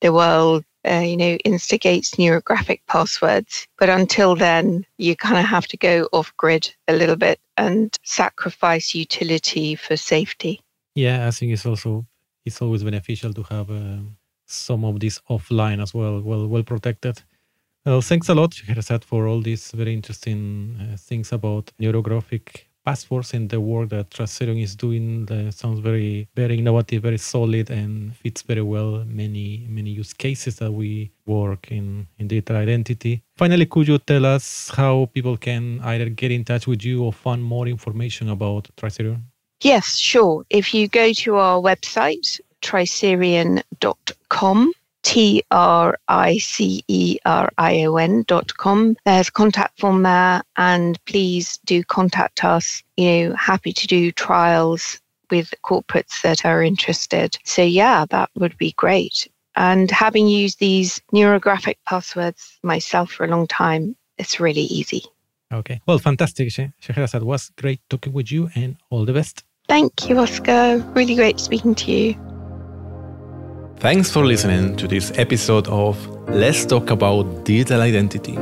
the 0.00 0.12
world 0.12 0.64
uh, 0.88 1.00
you 1.00 1.16
know, 1.16 1.36
instigates 1.44 2.12
neurographic 2.16 2.80
passwords. 2.86 3.66
But 3.78 3.88
until 3.88 4.36
then, 4.36 4.86
you 4.98 5.16
kind 5.16 5.38
of 5.38 5.44
have 5.44 5.66
to 5.68 5.76
go 5.76 6.08
off 6.12 6.34
grid 6.36 6.74
a 6.88 6.92
little 6.92 7.16
bit 7.16 7.40
and 7.56 7.96
sacrifice 8.02 8.94
utility 8.94 9.74
for 9.74 9.96
safety. 9.96 10.60
Yeah, 10.94 11.26
I 11.26 11.30
think 11.30 11.52
it's 11.52 11.66
also 11.66 12.06
it's 12.44 12.60
always 12.60 12.84
beneficial 12.84 13.32
to 13.32 13.42
have 13.44 13.70
uh, 13.70 13.98
some 14.46 14.84
of 14.84 15.00
this 15.00 15.20
offline 15.30 15.82
as 15.82 15.94
well, 15.94 16.20
well 16.20 16.46
well 16.46 16.62
protected. 16.62 17.22
Well, 17.84 18.00
thanks 18.00 18.28
a 18.28 18.34
lot, 18.34 18.54
Scheherazade, 18.54 19.04
for 19.04 19.26
all 19.26 19.42
these 19.42 19.70
very 19.72 19.92
interesting 19.92 20.78
uh, 20.80 20.96
things 20.96 21.32
about 21.32 21.70
neurographic 21.78 22.64
passwords 22.84 23.34
and 23.34 23.48
the 23.50 23.60
work 23.60 23.88
that 23.90 24.10
Tricerion 24.10 24.62
is 24.62 24.76
doing 24.76 25.28
uh, 25.30 25.50
sounds 25.50 25.80
very 25.80 26.28
very 26.34 26.58
innovative, 26.58 27.02
very 27.02 27.18
solid, 27.18 27.70
and 27.70 28.14
fits 28.16 28.42
very 28.42 28.62
well 28.62 29.04
many 29.06 29.66
many 29.68 29.90
use 29.90 30.12
cases 30.12 30.56
that 30.56 30.72
we 30.72 31.10
work 31.26 31.70
in 31.70 32.06
in 32.18 32.28
data 32.28 32.54
identity. 32.54 33.22
Finally, 33.36 33.66
could 33.66 33.88
you 33.88 33.98
tell 33.98 34.24
us 34.26 34.70
how 34.74 35.06
people 35.14 35.36
can 35.36 35.80
either 35.80 36.08
get 36.08 36.30
in 36.30 36.44
touch 36.44 36.66
with 36.66 36.84
you 36.84 37.04
or 37.04 37.12
find 37.12 37.42
more 37.42 37.66
information 37.66 38.28
about 38.28 38.68
Tricerion? 38.76 39.22
Yes, 39.60 39.96
sure. 39.96 40.44
If 40.50 40.74
you 40.74 40.88
go 40.88 41.12
to 41.12 41.36
our 41.36 41.60
website, 41.60 42.40
tricerion.com, 42.60 44.72
T 45.04 45.42
R 45.50 45.96
I 46.08 46.38
C 46.38 46.82
E 46.88 47.18
R 47.24 47.50
I 47.56 47.84
O 47.84 47.96
N 47.96 48.24
dot 48.26 48.56
com. 48.56 48.96
There's 49.04 49.30
contact 49.30 49.78
form 49.78 50.02
there, 50.02 50.42
and 50.56 50.98
please 51.04 51.58
do 51.64 51.84
contact 51.84 52.44
us. 52.44 52.82
You 52.96 53.28
know, 53.28 53.36
happy 53.36 53.72
to 53.72 53.86
do 53.86 54.10
trials 54.10 55.00
with 55.30 55.54
corporates 55.64 56.22
that 56.22 56.44
are 56.44 56.62
interested. 56.62 57.36
So, 57.44 57.62
yeah, 57.62 58.06
that 58.10 58.30
would 58.34 58.56
be 58.58 58.72
great. 58.72 59.28
And 59.56 59.90
having 59.90 60.26
used 60.26 60.58
these 60.58 61.00
neurographic 61.12 61.76
passwords 61.86 62.58
myself 62.62 63.12
for 63.12 63.24
a 63.24 63.28
long 63.28 63.46
time, 63.46 63.96
it's 64.18 64.40
really 64.40 64.62
easy. 64.62 65.02
Okay. 65.52 65.80
Well, 65.86 65.98
fantastic, 65.98 66.50
Scheherazade. 66.50 67.22
It 67.22 67.26
was 67.26 67.50
great 67.56 67.80
talking 67.88 68.12
with 68.12 68.32
you 68.32 68.50
and 68.54 68.76
all 68.90 69.04
the 69.04 69.12
best. 69.12 69.44
Thank 69.68 70.08
you, 70.08 70.18
Oscar. 70.18 70.78
Really 70.94 71.14
great 71.14 71.38
speaking 71.38 71.74
to 71.76 71.90
you. 71.90 72.33
Thanks 73.78 74.10
for 74.10 74.24
listening 74.24 74.76
to 74.76 74.88
this 74.88 75.12
episode 75.18 75.68
of 75.68 75.96
Let's 76.28 76.64
Talk 76.64 76.90
About 76.90 77.44
Digital 77.44 77.82
Identity, 77.82 78.34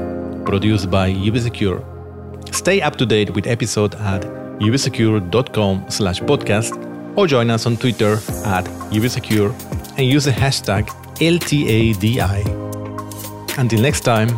produced 0.44 0.90
by 0.90 1.10
UbiSecure. 1.12 1.82
Stay 2.54 2.80
up 2.80 2.96
to 2.96 3.06
date 3.06 3.30
with 3.34 3.46
episode 3.46 3.94
at 3.96 4.22
ubisecure.com 4.60 5.86
slash 5.88 6.20
podcast 6.20 6.76
or 7.16 7.26
join 7.26 7.50
us 7.50 7.66
on 7.66 7.76
Twitter 7.76 8.14
at 8.44 8.64
ubisecure 8.92 9.52
and 9.98 10.06
use 10.06 10.24
the 10.24 10.30
hashtag 10.30 10.86
LTADI. 11.18 12.46
Until 13.58 13.80
next 13.80 14.00
time, 14.02 14.28